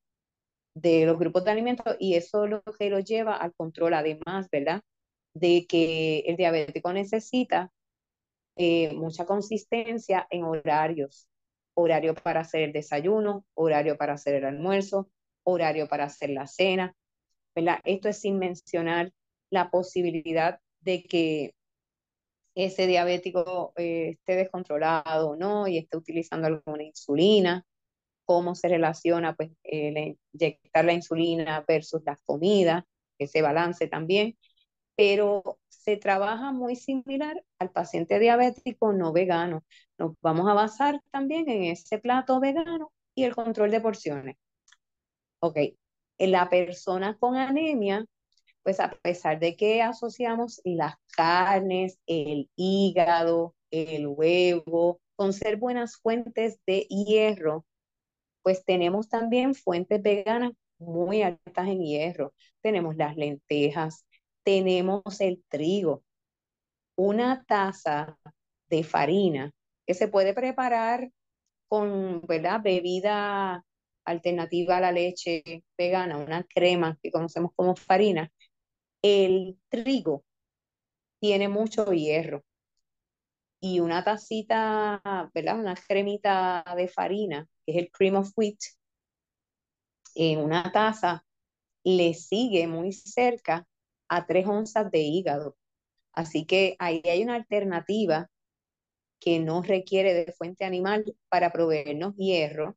de 0.74 1.06
los 1.06 1.18
grupos 1.18 1.42
de 1.44 1.52
alimentos 1.52 1.96
y 1.98 2.16
eso 2.16 2.44
es 2.44 2.50
lo 2.50 2.62
que 2.62 2.90
lo 2.90 3.00
lleva 3.00 3.36
al 3.36 3.54
control, 3.54 3.94
además, 3.94 4.48
¿verdad? 4.52 4.82
De 5.32 5.66
que 5.66 6.18
el 6.26 6.36
diabético 6.36 6.92
necesita 6.92 7.72
eh, 8.56 8.92
mucha 8.94 9.24
consistencia 9.24 10.26
en 10.28 10.44
horarios, 10.44 11.30
horario 11.72 12.14
para 12.14 12.40
hacer 12.40 12.60
el 12.60 12.72
desayuno, 12.74 13.46
horario 13.54 13.96
para 13.96 14.12
hacer 14.12 14.34
el 14.34 14.44
almuerzo, 14.44 15.08
horario 15.44 15.88
para 15.88 16.04
hacer 16.04 16.28
la 16.28 16.46
cena, 16.46 16.94
esto 17.84 18.10
es 18.10 18.20
sin 18.20 18.38
mencionar 18.38 19.14
la 19.48 19.70
posibilidad 19.70 20.60
de 20.80 21.04
que 21.04 21.54
ese 22.54 22.86
diabético 22.86 23.72
eh, 23.76 24.10
esté 24.10 24.36
descontrolado 24.36 25.30
o 25.30 25.36
no 25.36 25.68
y 25.68 25.78
esté 25.78 25.96
utilizando 25.96 26.46
alguna 26.46 26.82
insulina, 26.84 27.64
cómo 28.24 28.54
se 28.54 28.68
relaciona 28.68 29.34
pues 29.34 29.50
inyectar 29.64 30.84
la 30.84 30.92
insulina 30.92 31.64
versus 31.66 32.02
las 32.04 32.18
comidas, 32.24 32.84
ese 33.18 33.42
balance 33.42 33.88
también, 33.88 34.36
pero 34.96 35.58
se 35.68 35.96
trabaja 35.96 36.52
muy 36.52 36.76
similar 36.76 37.42
al 37.58 37.70
paciente 37.70 38.18
diabético 38.18 38.92
no 38.92 39.12
vegano. 39.12 39.64
Nos 39.98 40.14
vamos 40.20 40.48
a 40.48 40.54
basar 40.54 41.00
también 41.10 41.48
en 41.48 41.64
ese 41.64 41.98
plato 41.98 42.40
vegano 42.40 42.92
y 43.14 43.24
el 43.24 43.34
control 43.34 43.70
de 43.70 43.80
porciones. 43.80 44.36
Ok, 45.40 45.56
la 46.18 46.48
persona 46.48 47.16
con 47.18 47.36
anemia, 47.36 48.04
pues 48.62 48.80
a 48.80 48.90
pesar 48.90 49.38
de 49.40 49.56
que 49.56 49.82
asociamos 49.82 50.60
las 50.64 50.94
carnes, 51.16 51.98
el 52.06 52.50
hígado, 52.56 53.54
el 53.70 54.06
huevo, 54.06 55.00
con 55.16 55.32
ser 55.32 55.56
buenas 55.56 55.96
fuentes 55.96 56.58
de 56.66 56.86
hierro, 56.88 57.66
pues 58.42 58.64
tenemos 58.64 59.08
también 59.08 59.54
fuentes 59.54 60.02
veganas 60.02 60.52
muy 60.78 61.22
altas 61.22 61.68
en 61.68 61.80
hierro. 61.82 62.34
Tenemos 62.60 62.96
las 62.96 63.16
lentejas, 63.16 64.06
tenemos 64.44 65.20
el 65.20 65.42
trigo. 65.48 66.02
Una 66.96 67.44
taza 67.44 68.18
de 68.68 68.84
farina, 68.84 69.52
que 69.86 69.94
se 69.94 70.08
puede 70.08 70.34
preparar 70.34 71.10
con, 71.68 72.22
¿verdad? 72.22 72.60
Bebida 72.62 73.64
alternativa 74.04 74.76
a 74.78 74.80
la 74.80 74.92
leche 74.92 75.64
vegana, 75.78 76.18
una 76.18 76.44
crema 76.44 76.98
que 77.02 77.10
conocemos 77.10 77.52
como 77.54 77.76
farina. 77.76 78.30
El 79.02 79.58
trigo 79.68 80.24
tiene 81.20 81.48
mucho 81.48 81.92
hierro 81.92 82.44
y 83.60 83.80
una 83.80 84.02
tacita, 84.04 85.00
¿verdad? 85.34 85.58
Una 85.58 85.74
cremita 85.76 86.64
de 86.76 86.88
farina, 86.88 87.48
que 87.64 87.72
es 87.72 87.78
el 87.78 87.90
cream 87.90 88.16
of 88.16 88.32
wheat, 88.36 88.58
en 90.14 90.40
una 90.40 90.70
taza 90.72 91.24
le 91.84 92.14
sigue 92.14 92.66
muy 92.66 92.92
cerca 92.92 93.66
a 94.08 94.26
tres 94.26 94.46
onzas 94.46 94.90
de 94.90 95.00
hígado. 95.00 95.56
Así 96.12 96.44
que 96.46 96.76
ahí 96.78 97.02
hay 97.04 97.22
una 97.22 97.36
alternativa 97.36 98.30
que 99.20 99.38
no 99.40 99.62
requiere 99.62 100.14
de 100.14 100.32
fuente 100.32 100.64
animal 100.64 101.16
para 101.28 101.52
proveernos 101.52 102.14
hierro. 102.16 102.76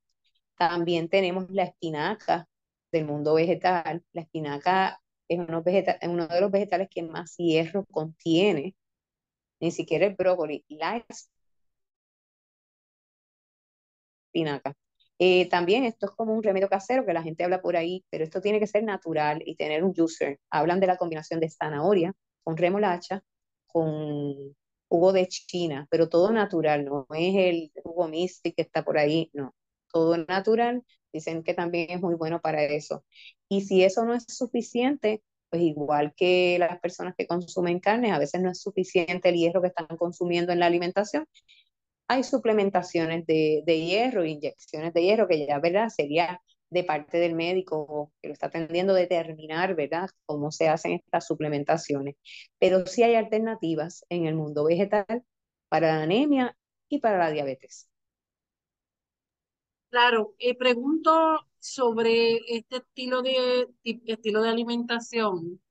También 0.57 1.09
tenemos 1.09 1.49
la 1.49 1.63
espinaca 1.63 2.47
del 2.91 3.05
mundo 3.05 3.33
vegetal. 3.33 4.03
La 4.13 4.21
espinaca 4.21 5.01
es 5.27 5.39
uno, 5.39 5.63
uno 6.03 6.27
de 6.27 6.41
los 6.41 6.51
vegetales 6.51 6.89
que 6.91 7.03
más 7.03 7.35
hierro 7.38 7.85
contiene. 7.85 8.75
Ni 9.59 9.71
siquiera 9.71 10.05
el 10.05 10.15
brócoli, 10.15 10.65
la 10.69 11.05
espinaca. 14.33 14.75
Eh, 15.17 15.49
también 15.49 15.85
esto 15.85 16.07
es 16.07 16.11
como 16.13 16.33
un 16.33 16.43
remedio 16.43 16.67
casero 16.69 17.05
que 17.05 17.13
la 17.13 17.23
gente 17.23 17.43
habla 17.43 17.61
por 17.61 17.77
ahí, 17.77 18.03
pero 18.09 18.23
esto 18.25 18.41
tiene 18.41 18.59
que 18.59 18.67
ser 18.67 18.83
natural 18.83 19.41
y 19.45 19.55
tener 19.55 19.83
un 19.83 19.93
juicer. 19.93 20.39
Hablan 20.49 20.79
de 20.79 20.88
la 20.88 20.97
combinación 20.97 21.39
de 21.39 21.49
zanahoria 21.49 22.13
con 22.43 22.57
remolacha, 22.57 23.23
con 23.67 24.55
jugo 24.89 25.13
de 25.13 25.27
China, 25.27 25.88
pero 25.89 26.09
todo 26.09 26.31
natural, 26.31 26.85
no 26.85 27.07
es 27.11 27.35
el 27.35 27.71
jugo 27.83 28.07
Mystic 28.07 28.55
que 28.55 28.61
está 28.63 28.83
por 28.83 28.97
ahí, 28.97 29.29
no, 29.33 29.55
todo 29.91 30.17
natural, 30.17 30.83
dicen 31.15 31.43
que 31.43 31.54
también 31.54 31.91
es 31.91 32.01
muy 32.01 32.15
bueno 32.15 32.41
para 32.41 32.63
eso. 32.63 33.06
Y 33.49 33.62
si 33.62 33.84
eso 33.84 34.06
no 34.06 34.13
es 34.13 34.25
suficiente, 34.28 35.23
pues 35.49 35.62
igual 35.63 36.13
que 36.15 36.58
las 36.60 36.80
personas 36.80 37.15
que 37.17 37.28
consumen 37.28 37.80
carne, 37.80 38.12
a 38.12 38.19
veces 38.19 38.41
no 38.41 38.51
es 38.51 38.62
suficiente 38.62 39.30
el 39.30 39.36
hierro 39.36 39.62
que 39.62 39.69
están 39.69 39.88
consumiendo 39.97 40.51
en 40.54 40.60
la 40.60 40.67
alimentación, 40.67 41.28
hay 42.08 42.23
suplementaciones 42.23 43.25
de, 43.25 43.63
de 43.65 43.82
hierro, 43.86 44.25
inyecciones 44.25 44.93
de 44.93 45.04
hierro, 45.04 45.28
que 45.28 45.45
ya, 45.47 45.60
¿verdad? 45.60 45.89
Sería 45.89 46.41
de 46.69 46.84
parte 46.84 47.17
del 47.19 47.36
médico 47.36 48.12
que 48.21 48.28
lo 48.30 48.34
está 48.34 48.47
atendiendo 48.47 48.93
determinar, 48.93 49.75
¿verdad?, 49.75 50.10
cómo 50.25 50.51
se 50.51 50.67
hacen 50.69 50.93
estas 50.93 51.28
suplementaciones. 51.28 52.15
Pero 52.60 52.86
sí 52.86 53.04
hay 53.04 53.15
alternativas 53.15 54.06
en 54.10 54.25
el 54.28 54.36
mundo 54.36 54.65
vegetal 54.65 55.23
para 55.69 55.88
la 55.97 56.04
anemia 56.04 56.58
y 56.89 56.99
para 56.99 57.17
la 57.17 57.32
diabetes. 57.32 57.89
Claro, 59.95 60.36
eh, 60.39 60.58
pregunto 60.58 61.47
sobre 61.58 62.39
este 62.53 62.79
estilo 62.79 63.21
de, 63.21 63.69
estilo 63.81 64.41
de 64.41 64.49
alimentación 64.49 65.62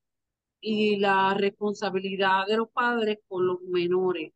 y 0.62 0.96
la 0.96 1.34
responsabilidad 1.34 2.46
de 2.46 2.56
los 2.56 2.70
padres 2.70 3.18
con 3.28 3.46
los 3.46 3.60
menores. 3.60 4.32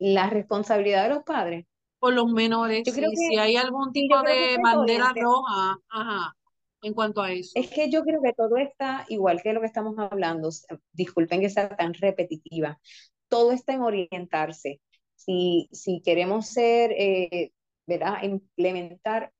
La 0.00 0.28
responsabilidad 0.28 1.04
de 1.04 1.14
los 1.14 1.22
padres 1.22 1.66
por 2.00 2.12
los 2.12 2.26
menores, 2.32 2.82
yo 2.84 2.92
creo 2.92 3.10
que, 3.10 3.16
si 3.16 3.38
hay 3.38 3.54
algún 3.54 3.92
tipo 3.92 4.20
de 4.22 4.56
bandera 4.60 5.12
roja, 5.14 5.78
ajá, 5.88 6.36
en 6.82 6.94
cuanto 6.94 7.22
a 7.22 7.30
eso. 7.30 7.52
Es 7.54 7.70
que 7.70 7.92
yo 7.92 8.02
creo 8.02 8.20
que 8.20 8.32
todo 8.32 8.56
está 8.56 9.06
igual 9.08 9.40
que 9.40 9.52
lo 9.52 9.60
que 9.60 9.68
estamos 9.68 9.96
hablando, 10.00 10.50
disculpen 10.90 11.40
que 11.40 11.48
sea 11.48 11.76
tan 11.76 11.94
repetitiva, 11.94 12.80
todo 13.28 13.52
está 13.52 13.74
en 13.74 13.82
orientarse. 13.82 14.80
Si, 15.18 15.68
si 15.72 16.00
queremos 16.00 16.46
ser, 16.48 16.92
eh, 16.92 17.52
¿verdad? 17.86 18.22
Implementar 18.22 19.32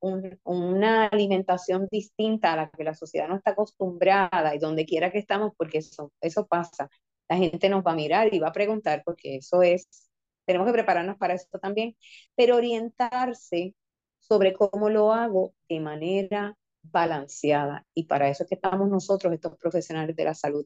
una 0.43 1.07
alimentación 1.07 1.87
distinta 1.89 2.53
a 2.53 2.55
la 2.57 2.69
que 2.69 2.83
la 2.83 2.93
sociedad 2.93 3.27
no 3.29 3.37
está 3.37 3.51
acostumbrada 3.51 4.53
y 4.55 4.59
donde 4.59 4.85
quiera 4.85 5.11
que 5.11 5.19
estamos, 5.19 5.53
porque 5.57 5.79
eso, 5.79 6.11
eso 6.21 6.47
pasa, 6.47 6.89
la 7.29 7.37
gente 7.37 7.69
nos 7.69 7.83
va 7.83 7.91
a 7.93 7.95
mirar 7.95 8.33
y 8.33 8.39
va 8.39 8.49
a 8.49 8.53
preguntar, 8.53 9.03
porque 9.05 9.37
eso 9.37 9.61
es 9.63 9.87
tenemos 10.49 10.65
que 10.65 10.73
prepararnos 10.73 11.17
para 11.17 11.35
eso 11.35 11.59
también, 11.61 11.95
pero 12.35 12.55
orientarse 12.55 13.75
sobre 14.17 14.53
cómo 14.53 14.89
lo 14.89 15.13
hago 15.13 15.53
de 15.69 15.79
manera 15.79 16.57
balanceada. 16.81 17.85
Y 17.93 18.05
para 18.05 18.29
eso 18.29 18.43
es 18.43 18.49
que 18.49 18.55
estamos 18.55 18.89
nosotros, 18.89 19.31
estos 19.31 19.55
profesionales 19.57 20.15
de 20.15 20.23
la 20.23 20.33
salud, 20.33 20.65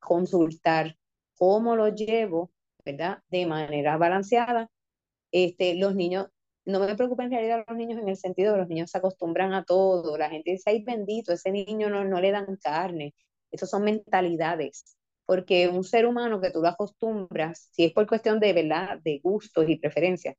consultar 0.00 0.96
cómo 1.36 1.76
lo 1.76 1.88
llevo, 1.88 2.53
¿verdad? 2.84 3.22
De 3.28 3.46
manera 3.46 3.96
balanceada. 3.96 4.68
Este, 5.32 5.74
los 5.76 5.94
niños, 5.94 6.28
no 6.66 6.80
me 6.80 6.96
preocupen 6.96 7.26
en 7.26 7.32
realidad 7.32 7.64
los 7.68 7.76
niños 7.76 8.00
en 8.00 8.08
el 8.08 8.16
sentido 8.16 8.52
de 8.52 8.58
los 8.58 8.68
niños 8.68 8.90
se 8.90 8.98
acostumbran 8.98 9.54
a 9.54 9.64
todo. 9.64 10.16
La 10.18 10.30
gente 10.30 10.52
dice, 10.52 10.70
ay 10.70 10.82
bendito, 10.84 11.32
ese 11.32 11.50
niño 11.52 11.90
no, 11.90 12.04
no 12.04 12.20
le 12.20 12.30
dan 12.32 12.56
carne. 12.62 13.14
Esas 13.50 13.70
son 13.70 13.84
mentalidades 13.84 14.96
porque 15.26 15.68
un 15.68 15.84
ser 15.84 16.06
humano 16.06 16.40
que 16.40 16.50
tú 16.50 16.60
lo 16.60 16.68
acostumbras, 16.68 17.68
si 17.72 17.84
es 17.84 17.92
por 17.92 18.06
cuestión 18.06 18.40
de 18.40 18.52
verdad, 18.52 18.98
de 19.02 19.20
gustos 19.22 19.68
y 19.68 19.76
preferencias, 19.76 20.36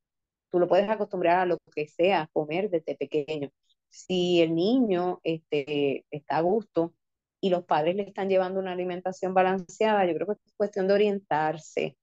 tú 0.51 0.59
lo 0.59 0.67
puedes 0.67 0.89
acostumbrar 0.89 1.39
a 1.39 1.45
lo 1.45 1.57
que 1.75 1.87
sea, 1.87 2.29
comer 2.33 2.69
desde 2.69 2.95
pequeño. 2.95 3.49
Si 3.89 4.41
el 4.41 4.55
niño 4.55 5.19
este, 5.23 6.05
está 6.11 6.37
a 6.37 6.41
gusto 6.41 6.93
y 7.41 7.49
los 7.49 7.65
padres 7.65 7.95
le 7.95 8.03
están 8.03 8.29
llevando 8.29 8.59
una 8.59 8.73
alimentación 8.73 9.33
balanceada, 9.33 10.05
yo 10.05 10.13
creo 10.15 10.27
que 10.27 10.33
es 10.33 10.53
cuestión 10.57 10.87
de 10.87 10.93
orientarse. 10.93 11.97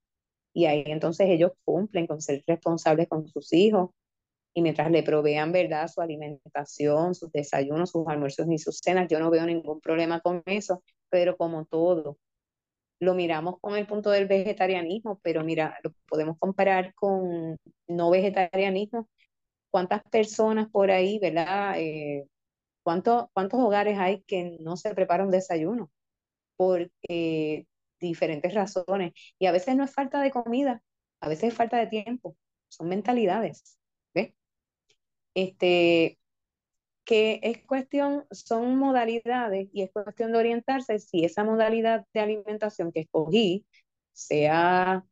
Y 0.53 0.65
ahí 0.65 0.83
entonces 0.87 1.29
ellos 1.29 1.51
cumplen 1.65 2.07
con 2.07 2.21
ser 2.21 2.43
responsables 2.47 3.07
con 3.07 3.27
sus 3.27 3.51
hijos. 3.53 3.91
Y 4.53 4.61
mientras 4.61 4.91
le 4.91 5.03
provean, 5.03 5.51
¿verdad?, 5.51 5.87
su 5.87 6.01
alimentación, 6.01 7.15
sus 7.15 7.31
desayunos, 7.31 7.91
sus 7.91 8.07
almuerzos 8.07 8.47
y 8.49 8.59
sus 8.59 8.77
cenas, 8.79 9.07
yo 9.09 9.19
no 9.19 9.31
veo 9.31 9.45
ningún 9.45 9.81
problema 9.81 10.21
con 10.21 10.43
eso. 10.45 10.83
Pero 11.09 11.37
como 11.37 11.65
todo, 11.65 12.17
lo 12.99 13.13
miramos 13.15 13.59
con 13.59 13.75
el 13.77 13.87
punto 13.87 14.09
del 14.11 14.27
vegetarianismo, 14.27 15.19
pero 15.23 15.43
mira, 15.43 15.77
lo 15.83 15.93
podemos 16.07 16.37
comparar 16.39 16.93
con 16.95 17.57
no 17.87 18.09
vegetarianismo. 18.09 19.07
¿Cuántas 19.71 20.03
personas 20.03 20.69
por 20.69 20.91
ahí, 20.91 21.19
verdad? 21.19 21.75
Eh, 21.79 22.27
¿cuántos, 22.83 23.25
¿Cuántos 23.33 23.59
hogares 23.59 23.97
hay 23.99 24.21
que 24.23 24.57
no 24.61 24.77
se 24.77 24.93
preparan 24.95 25.31
desayuno? 25.31 25.91
Por 26.57 26.91
eh, 27.09 27.65
diferentes 28.03 28.53
razones. 28.53 29.13
Y 29.39 29.47
a 29.47 29.51
veces 29.51 29.75
no 29.75 29.83
es 29.83 29.91
falta 29.91 30.21
de 30.21 30.31
comida, 30.31 30.83
a 31.21 31.29
veces 31.29 31.45
es 31.51 31.53
falta 31.55 31.77
de 31.77 31.87
tiempo. 31.87 32.37
Son 32.69 32.87
mentalidades. 32.87 33.79
¿Ves? 34.13 34.33
Este, 35.35 36.19
que 37.05 37.39
es 37.43 37.65
cuestión, 37.65 38.25
son 38.31 38.77
modalidades 38.77 39.69
y 39.73 39.83
es 39.83 39.91
cuestión 39.91 40.31
de 40.31 40.39
orientarse 40.39 40.99
si 40.99 41.25
esa 41.25 41.43
modalidad 41.43 42.05
de 42.13 42.19
alimentación 42.21 42.91
que 42.91 43.01
escogí, 43.01 43.65
sea 44.13 45.05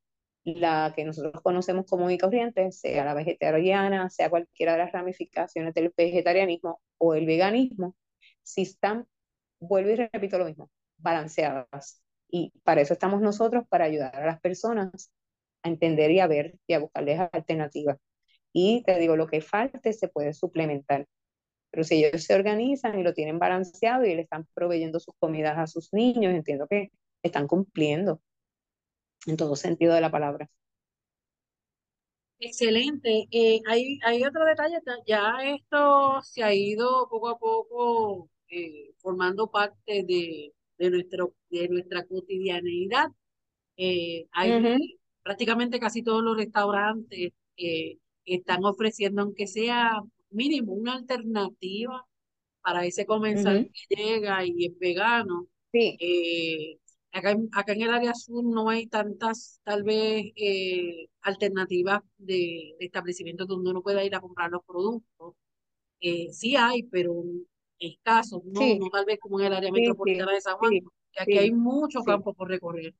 la 0.44 0.94
que 0.96 1.06
nosotros 1.06 1.42
conocemos 1.44 1.86
como 1.88 2.10
y 2.10 2.18
corriente, 2.18 2.72
sea 2.72 3.06
la 3.06 3.14
vegetariana, 3.14 4.10
sea 4.10 4.30
cualquiera 4.30 4.74
de 4.74 4.80
las 4.80 4.92
ramificaciones 4.92 5.74
del 5.74 5.94
vegetarianismo 5.96 6.82
o 6.98 7.14
el 7.16 7.26
veganismo, 7.26 7.96
si 8.44 8.64
están, 8.64 9.08
vuelvo 9.60 9.92
y 9.92 9.96
repito 9.96 10.38
lo 10.38 10.46
mismo, 10.46 10.72
balanceadas. 10.98 12.02
Y 12.32 12.54
para 12.64 12.82
eso 12.82 12.94
estamos 12.94 13.22
nosotros, 13.22 13.66
para 13.70 13.86
ayudar 13.86 14.16
a 14.16 14.26
las 14.26 14.40
personas 14.40 15.12
a 15.64 15.70
entender 15.70 16.12
y 16.12 16.20
a 16.20 16.28
ver 16.28 16.58
y 16.66 16.74
a 16.74 16.80
buscarles 16.80 17.20
alternativas. 17.32 17.98
Y 18.54 18.84
te 18.84 18.98
digo, 19.00 19.16
lo 19.16 19.28
que 19.28 19.42
falte 19.42 19.94
se 19.94 20.08
puede 20.08 20.34
suplementar. 20.34 21.08
Pero 21.72 21.84
si 21.84 22.04
ellos 22.04 22.24
se 22.24 22.36
organizan 22.36 23.00
y 23.00 23.04
lo 23.04 23.14
tienen 23.14 23.40
balanceado 23.40 24.06
y 24.06 24.16
le 24.16 24.24
están 24.24 24.48
proveyendo 24.54 25.00
sus 25.00 25.14
comidas 25.20 25.58
a 25.58 25.68
sus 25.68 25.94
niños, 25.94 26.34
entiendo 26.34 26.68
que 26.68 26.92
están 27.24 27.48
cumpliendo 27.48 28.22
en 29.28 29.38
todo 29.38 29.56
sentido 29.56 29.94
de 29.94 30.02
la 30.02 30.12
palabra. 30.12 30.50
Excelente. 32.40 33.28
Eh, 33.32 33.62
hay, 33.68 34.00
hay 34.04 34.24
otro 34.24 34.44
detalle, 34.46 34.80
ya 35.06 35.36
esto 35.44 36.22
se 36.24 36.44
ha 36.44 36.54
ido 36.54 37.08
poco 37.08 37.30
a 37.30 37.38
poco 37.38 38.30
eh, 38.50 38.94
formando 38.98 39.52
parte 39.52 40.04
de, 40.04 40.52
de, 40.82 40.90
nuestro, 40.92 41.34
de 41.50 41.70
nuestra 41.70 42.06
cotidianeidad. 42.06 43.08
Eh, 43.78 44.28
hay 44.32 44.78
prácticamente 45.24 45.80
casi 45.80 46.04
todos 46.04 46.24
los 46.24 46.38
restaurantes 46.38 47.32
están 48.26 48.64
ofreciendo, 48.66 49.22
aunque 49.22 49.48
sea 49.48 50.02
mínimo 50.30 50.74
una 50.74 50.94
alternativa 50.94 52.06
para 52.62 52.86
ese 52.86 53.06
comensal 53.06 53.70
que 53.90 53.96
llega 53.96 54.46
y 54.46 54.66
es 54.66 54.80
vegano. 54.80 55.48
Sí. 55.72 55.98
Eh, 56.00 56.80
acá, 57.12 57.36
acá, 57.54 57.74
en 57.74 57.82
el 57.84 57.94
área 57.94 58.14
sur 58.14 58.44
no 58.44 58.70
hay 58.70 58.88
tantas, 58.88 59.60
tal 59.64 59.84
vez, 59.84 60.26
eh, 60.36 61.08
alternativas 61.22 62.02
de, 62.18 62.76
establecimientos 62.80 63.48
donde 63.48 63.72
uno 63.72 63.82
pueda 63.82 64.04
ir 64.04 64.16
a 64.16 64.22
comprar 64.22 64.52
los 64.52 64.64
productos. 64.66 65.36
Eh, 66.02 66.30
sí 66.34 66.56
hay, 66.56 66.84
pero 66.84 67.24
escasos, 67.88 68.44
no, 68.46 68.62
no 68.76 68.90
tal 68.90 69.06
vez 69.06 69.20
como 69.20 69.40
en 69.40 69.48
el 69.48 69.54
área 69.54 69.72
metropolitana 69.72 70.32
de 70.34 70.42
San 70.42 70.58
Juan, 70.58 70.72
que 71.12 71.24
aquí 71.24 71.38
hay 71.38 71.52
mucho 71.52 72.04
campo 72.04 72.34
por 72.34 72.50
recorrer. 72.50 72.94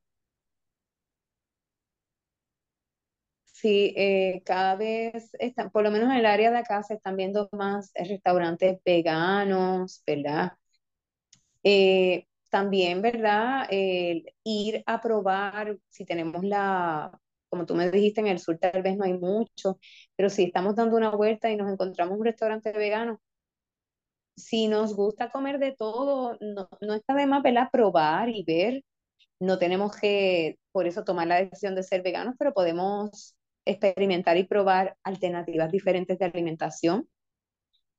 Sí, 3.46 3.94
eh, 3.96 4.42
cada 4.46 4.76
vez 4.76 5.30
están, 5.40 5.70
por 5.72 5.84
lo 5.84 5.92
menos 5.92 6.10
en 6.10 6.18
el 6.18 6.26
área 6.26 6.50
de 6.52 6.58
acá 6.58 6.82
se 6.84 6.96
están 6.96 7.16
viendo 7.16 7.48
más 7.52 7.92
eh, 7.96 8.06
restaurantes 8.06 8.80
veganos, 8.84 10.02
¿verdad? 10.08 10.54
Eh, 11.64 12.26
también, 12.50 13.02
¿verdad? 13.02 13.68
El 13.70 14.34
ir 14.44 14.84
a 14.86 15.00
probar, 15.02 15.78
si 15.90 16.06
tenemos 16.06 16.44
la, 16.44 17.12
como 17.50 17.66
tú 17.66 17.76
me 17.76 17.90
dijiste, 17.92 18.22
en 18.22 18.28
el 18.28 18.40
sur 18.40 18.58
tal 18.58 18.82
vez 18.82 18.98
no 18.98 19.06
hay 19.06 19.14
mucho, 19.14 19.80
pero 20.16 20.30
si 20.30 20.44
estamos 20.46 20.76
dando 20.76 20.98
una 20.98 21.12
vuelta 21.12 21.50
y 21.52 21.56
nos 21.58 21.72
encontramos 21.72 22.18
un 22.20 22.26
restaurante 22.26 22.72
vegano, 22.74 23.22
si 24.46 24.68
nos 24.68 24.96
gusta 24.96 25.32
comer 25.32 25.60
de 25.60 25.74
todo, 25.76 26.38
no, 26.42 26.70
no 26.82 26.94
está 26.96 27.14
de 27.16 27.28
más, 27.28 27.44
¿verdad? 27.44 27.70
Probar 27.72 28.30
y 28.30 28.44
ver. 28.44 28.84
No 29.40 29.60
tenemos 29.60 29.96
que, 29.98 30.58
por 30.72 30.88
eso, 30.88 31.04
tomar 31.04 31.28
la 31.28 31.38
decisión 31.38 31.76
de 31.76 31.84
ser 31.84 32.04
veganos, 32.04 32.36
pero 32.40 32.54
podemos 32.54 33.36
experimentar 33.66 34.38
y 34.38 34.46
probar 34.46 34.98
alternativas 35.04 35.72
diferentes 35.72 36.20
de 36.20 36.26
alimentación 36.26 37.08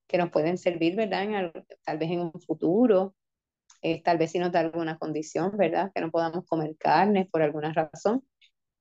que 0.06 0.18
nos 0.18 0.30
pueden 0.30 0.58
servir, 0.58 0.96
¿verdad? 0.96 1.24
En 1.24 1.52
tal 1.84 1.98
vez 1.98 2.10
en 2.10 2.20
un 2.20 2.32
futuro, 2.46 3.14
eh, 3.82 4.02
tal 4.02 4.18
vez 4.18 4.32
si 4.32 4.38
nos 4.38 4.52
da 4.52 4.60
alguna 4.60 4.98
condición, 4.98 5.56
¿verdad? 5.56 5.90
Que 5.94 6.00
no 6.00 6.10
podamos 6.10 6.46
comer 6.46 6.76
carne 6.78 7.28
por 7.30 7.42
alguna 7.42 7.72
razón. 7.72 8.24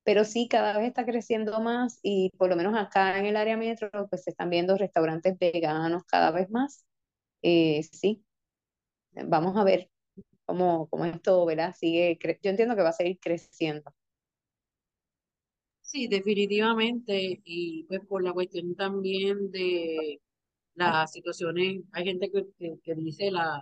Pero 0.03 0.25
sí, 0.25 0.47
cada 0.49 0.77
vez 0.77 0.89
está 0.89 1.05
creciendo 1.05 1.59
más 1.61 1.99
y 2.03 2.31
por 2.37 2.49
lo 2.49 2.55
menos 2.55 2.75
acá 2.77 3.19
en 3.19 3.25
el 3.27 3.37
área 3.37 3.57
metro, 3.57 3.89
pues 4.09 4.23
se 4.23 4.31
están 4.31 4.49
viendo 4.49 4.77
restaurantes 4.77 5.37
veganos 5.39 6.03
cada 6.05 6.31
vez 6.31 6.49
más. 6.51 6.85
Eh, 7.41 7.83
sí, 7.83 8.23
vamos 9.13 9.57
a 9.57 9.63
ver 9.63 9.89
cómo, 10.45 10.87
cómo 10.89 11.05
esto, 11.05 11.45
¿verdad? 11.45 11.75
Sigue, 11.77 12.17
yo 12.41 12.49
entiendo 12.49 12.75
que 12.75 12.83
va 12.83 12.89
a 12.89 12.93
seguir 12.93 13.19
creciendo. 13.19 13.93
Sí, 15.81 16.07
definitivamente, 16.07 17.41
y 17.43 17.83
pues 17.83 17.99
por 18.07 18.23
la 18.23 18.31
cuestión 18.31 18.75
también 18.75 19.51
de 19.51 20.21
las 20.75 21.11
situaciones, 21.11 21.83
hay 21.91 22.05
gente 22.05 22.31
que, 22.31 22.79
que, 22.81 22.95
dice 22.95 23.29
las 23.29 23.61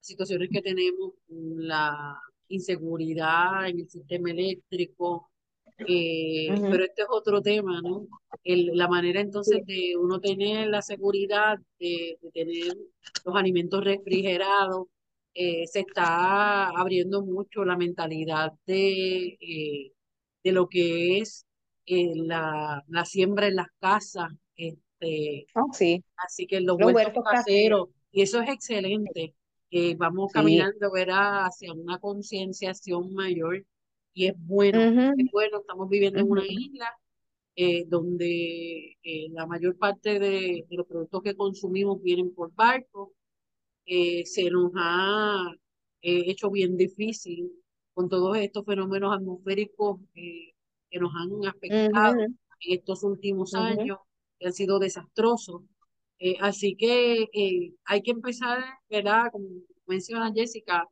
situaciones 0.00 0.48
que 0.52 0.62
tenemos, 0.62 1.14
la 1.28 2.20
inseguridad 2.48 3.68
en 3.68 3.80
el 3.80 3.88
sistema 3.90 4.30
eléctrico, 4.30 5.30
eh, 5.78 6.48
pero 6.70 6.84
este 6.84 7.02
es 7.02 7.08
otro 7.10 7.42
tema, 7.42 7.80
¿no? 7.82 8.06
El, 8.42 8.70
la 8.74 8.88
manera 8.88 9.20
entonces 9.20 9.64
de 9.66 9.94
uno 9.98 10.20
tener 10.20 10.68
la 10.68 10.80
seguridad 10.80 11.58
de, 11.78 12.18
tener 12.32 12.76
los 13.24 13.36
alimentos 13.36 13.84
refrigerados, 13.84 14.86
eh, 15.34 15.66
se 15.66 15.80
está 15.80 16.68
abriendo 16.68 17.22
mucho 17.22 17.64
la 17.64 17.76
mentalidad 17.76 18.52
de, 18.66 19.36
eh, 19.40 19.92
de 20.42 20.52
lo 20.52 20.68
que 20.68 21.18
es 21.18 21.44
la, 21.86 22.82
la, 22.88 23.04
siembra 23.04 23.46
en 23.46 23.56
las 23.56 23.68
casas, 23.78 24.32
este, 24.56 25.46
oh, 25.54 25.72
sí. 25.72 26.02
así 26.16 26.46
que 26.46 26.60
los, 26.60 26.78
huertos, 26.78 27.22
caseros, 27.22 27.90
y 28.10 28.22
eso 28.22 28.40
es 28.40 28.48
excelente. 28.48 29.34
vamos 29.98 30.32
caminando 30.32 30.90
¿verdad? 30.90 31.44
hacia 31.44 31.72
una 31.74 31.98
concienciación 31.98 33.12
mayor 33.12 33.62
y 34.16 34.28
es 34.28 34.34
bueno, 34.38 34.80
es 34.80 35.30
bueno, 35.30 35.58
estamos 35.60 35.90
viviendo 35.90 36.20
en 36.20 36.30
una 36.30 36.42
isla 36.48 36.90
eh, 37.54 37.84
donde 37.86 38.96
eh, 39.02 39.28
la 39.30 39.46
mayor 39.46 39.76
parte 39.76 40.18
de, 40.18 40.64
los 40.70 40.86
productos 40.86 41.22
que 41.22 41.36
consumimos 41.36 42.02
vienen 42.02 42.34
por 42.34 42.50
barco, 42.54 43.12
eh, 43.84 44.24
se 44.24 44.50
nos 44.50 44.72
ha 44.74 45.52
hecho 46.00 46.50
bien 46.50 46.78
difícil 46.78 47.52
con 47.92 48.08
todos 48.08 48.38
estos 48.38 48.64
fenómenos 48.64 49.14
atmosféricos 49.14 50.00
que 50.14 50.54
nos 50.98 51.12
han 51.14 51.46
afectado 51.46 52.22
en 52.22 52.38
estos 52.60 53.02
últimos 53.02 53.52
años, 53.52 53.98
que 54.38 54.46
han 54.46 54.54
sido 54.54 54.78
desastrosos. 54.78 55.60
Así 56.40 56.74
que 56.74 57.28
hay 57.84 58.02
que 58.02 58.12
empezar, 58.12 58.64
¿verdad? 58.88 59.28
Como 59.30 59.46
menciona 59.86 60.32
Jessica, 60.32 60.88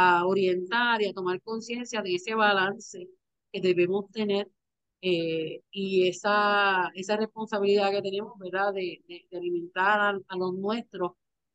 a 0.00 0.24
orientar 0.26 1.02
y 1.02 1.06
a 1.06 1.12
tomar 1.12 1.42
conciencia 1.42 2.02
de 2.02 2.14
ese 2.14 2.34
balance 2.36 3.08
que 3.52 3.60
debemos 3.60 4.08
tener 4.12 4.48
eh, 5.02 5.62
y 5.72 6.06
esa, 6.08 6.90
esa 6.94 7.16
responsabilidad 7.16 7.90
que 7.90 8.02
tenemos, 8.02 8.38
¿verdad? 8.38 8.72
De, 8.74 9.02
de, 9.08 9.36
alimentar 9.36 10.00
a, 10.28 10.36
los 10.36 10.54
nuestros 10.54 11.12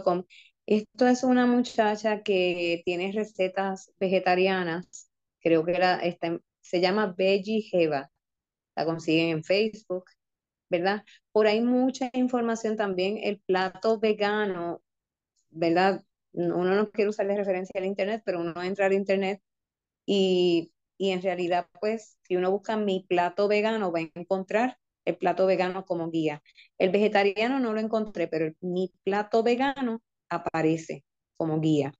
com. 0.05 0.25
Esto 0.67 1.07
es 1.07 1.25
una 1.25 1.47
muchacha 1.47 2.23
que 2.23 2.83
tiene 2.85 3.13
recetas 3.13 3.93
vegetarianas, 3.99 5.11
creo 5.43 5.65
que 5.65 5.73
era, 5.73 5.99
esta, 6.01 6.39
se 6.61 6.81
llama 6.81 7.15
Veggie 7.17 7.63
Jeva, 7.63 8.11
la 8.77 8.85
consiguen 8.87 9.31
en 9.31 9.45
Facebook, 9.45 10.05
¿verdad? 10.71 11.05
Por 11.33 11.47
ahí 11.47 11.61
mucha 11.61 12.11
información 12.15 12.77
también, 12.77 13.19
el 13.23 13.41
plato 13.41 13.99
vegano, 14.01 14.83
¿verdad? 15.51 16.05
Uno 16.33 16.75
no 16.75 16.91
quiere 16.91 17.11
usarle 17.11 17.37
referencia 17.37 17.81
al 17.81 17.87
internet, 17.87 18.23
pero 18.25 18.41
uno 18.41 18.63
entra 18.63 18.87
al 18.87 18.95
internet 18.95 19.43
y 20.07 20.73
y 20.99 21.11
en 21.11 21.21
realidad, 21.23 21.67
pues, 21.81 22.17
si 22.23 22.37
uno 22.37 22.53
busca 22.53 22.77
mi 22.77 23.05
plato 23.09 23.49
vegano, 23.49 23.91
va 23.91 23.99
a 24.01 24.11
encontrar 24.15 24.79
el 25.05 25.17
plato 25.17 25.47
vegano 25.47 25.85
como 25.85 26.11
guía. 26.11 26.43
El 26.79 26.91
vegetariano 26.91 27.59
no 27.59 27.73
lo 27.73 27.81
encontré, 27.81 28.29
pero 28.29 28.53
mi 28.61 28.93
plato 29.03 29.43
vegano 29.43 30.01
aparece 30.29 31.05
como 31.37 31.61
guía. 31.61 31.93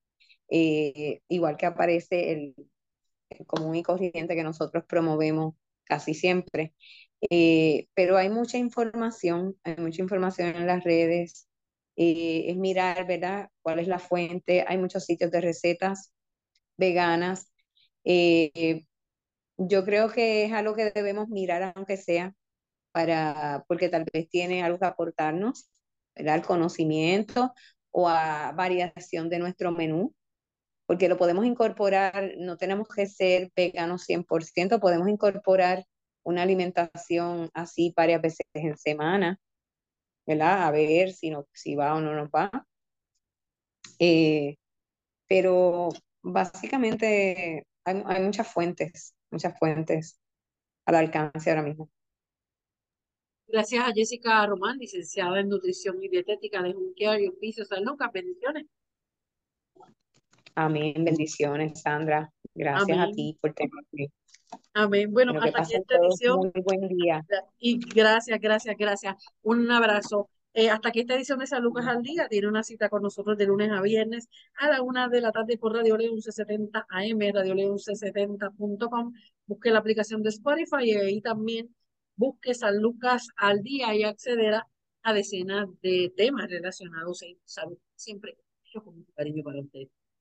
Eh, 0.49 1.23
igual 1.29 1.57
que 1.57 1.67
aparece 1.67 2.33
el, 2.33 2.55
común 3.47 3.77
y 3.77 3.83
corriente 3.83 4.35
que 4.35 4.43
nosotros 4.45 4.85
promovemos 4.89 5.55
casi 5.85 6.15
siempre. 6.15 6.75
Eh, 7.31 7.89
pero 7.95 8.17
hay 8.17 8.29
mucha 8.31 8.59
información, 8.59 9.57
hay 9.65 9.77
mucha 9.77 10.03
información 10.03 10.57
en 10.57 10.67
las 10.67 10.85
redes. 10.85 11.49
Eh, 11.97 12.47
es 12.49 12.57
mirar, 12.57 13.07
¿verdad? 13.07 13.51
¿Cuál 13.63 13.79
es 13.81 13.89
la 13.89 13.99
fuente? 13.99 14.65
Hay 14.67 14.79
muchos 14.79 15.05
sitios 15.05 15.31
de 15.31 15.41
recetas 15.41 16.13
veganas. 16.77 17.53
Eh, 18.05 18.87
yo 19.57 19.85
creo 19.85 20.11
que 20.11 20.45
es 20.45 20.53
algo 20.53 20.75
que 20.75 20.91
debemos 20.91 21.29
mirar, 21.29 21.73
aunque 21.77 21.97
sea, 21.97 22.35
para, 22.93 23.65
porque 23.69 23.89
tal 23.89 24.07
vez 24.13 24.29
tiene 24.29 24.63
algo 24.63 24.79
que 24.79 24.87
aportarnos, 24.87 25.71
¿verdad? 26.15 26.45
conocimiento 26.45 27.55
o 27.91 28.09
a 28.09 28.53
variación 28.53 29.29
de 29.31 29.39
nuestro 29.39 29.73
menú, 29.73 30.15
porque 30.87 31.09
lo 31.09 31.17
podemos 31.17 31.47
incorporar, 31.47 32.35
no 32.39 32.57
tenemos 32.57 32.89
que 32.89 33.07
ser 33.07 33.51
veganos 33.57 34.05
100%, 34.09 34.81
podemos 34.81 35.09
incorporar 35.09 35.85
una 36.25 36.43
alimentación 36.43 37.51
así 37.55 37.93
varias 37.97 38.23
veces 38.23 38.47
en 38.55 38.77
semana, 38.79 39.39
¿verdad? 40.27 40.67
A 40.67 40.71
ver 40.71 41.13
si, 41.13 41.31
no, 41.31 41.47
si 41.53 41.75
va 41.75 41.95
o 41.95 42.01
no 42.01 42.15
nos 42.15 42.29
va. 42.29 42.51
Eh, 43.99 44.57
pero 45.29 45.91
básicamente 46.23 47.67
hay, 47.85 48.03
hay 48.07 48.23
muchas 48.23 48.49
fuentes 48.53 49.15
muchas 49.33 49.59
fuentes 49.59 50.21
al 50.85 50.95
alcance 50.95 51.51
ahora 51.51 51.63
mismo. 51.63 51.91
Gracias 53.49 53.85
a 53.87 53.93
Jessica 53.93 54.47
Román, 54.47 54.79
licenciada 54.79 55.41
en 55.41 55.49
Nutrición 55.49 56.03
y 56.03 56.09
Dietética 56.09 56.63
de 56.63 56.73
Junquear 56.73 57.21
y 57.21 57.29
Oficio 57.29 57.65
San 57.65 57.85
Lucas. 57.85 58.11
Bendiciones. 58.13 58.67
Amén. 60.55 61.05
Bendiciones, 61.05 61.81
Sandra. 61.81 62.31
Gracias 62.55 62.99
a 62.99 63.11
ti 63.11 63.39
por 63.41 63.53
tenerme. 63.55 64.13
Amén. 64.75 65.13
Bueno, 65.13 65.33
hasta 65.41 65.63
aquí 65.63 65.75
esta 65.75 65.97
edición. 65.97 66.39
Muy 66.39 66.63
buen 66.63 66.89
día. 66.89 67.25
Y 67.59 67.79
gracias, 67.79 68.39
gracias, 68.41 68.77
gracias. 68.79 69.17
Un 69.43 69.71
abrazo. 69.71 70.29
Eh, 70.55 70.69
hasta 70.69 70.91
aquí 70.91 71.01
esta 71.01 71.15
edición 71.15 71.39
de 71.39 71.47
San 71.47 71.63
Lucas 71.63 71.87
al 71.87 72.03
Día. 72.03 72.29
Tiene 72.29 72.49
una 72.49 72.63
cita 72.63 72.89
con 72.91 73.03
nosotros 73.03 73.39
de 73.39 73.47
lunes 73.47 73.71
a 73.71 73.81
viernes 73.81 74.29
a 74.57 74.69
la 74.69 74.83
una 74.83 75.09
de 75.09 75.23
la 75.23 75.33
tarde 75.33 75.57
por 75.57 75.73
Radio 75.75 75.97
León 75.97 76.15
1170 76.15 76.87
AM, 76.91 77.21
Radio 77.33 77.55
León 77.55 77.77
1170.com. 77.77 79.13
Busque 79.47 79.71
la 79.71 79.79
aplicación 79.79 80.23
de 80.23 80.29
Spotify 80.29 80.85
y 80.85 80.95
ahí 80.97 81.21
también 81.23 81.75
busque 82.17 82.53
San 82.53 82.79
Lucas 82.81 83.29
al 83.37 83.63
Día 83.63 83.95
y 83.95 84.05
accederá 84.05 84.67
a 85.03 85.15
decenas 85.15 85.69
de 85.83 86.13
temas 86.17 86.51
relacionados 86.51 87.23
en 87.23 87.37
salud. 87.45 87.79
Siempre 87.97 88.37
yo 88.73 88.85
con 88.85 88.99
mucho 88.99 89.13
cariño 89.15 89.43
para 89.43 89.61
ustedes. 89.61 90.02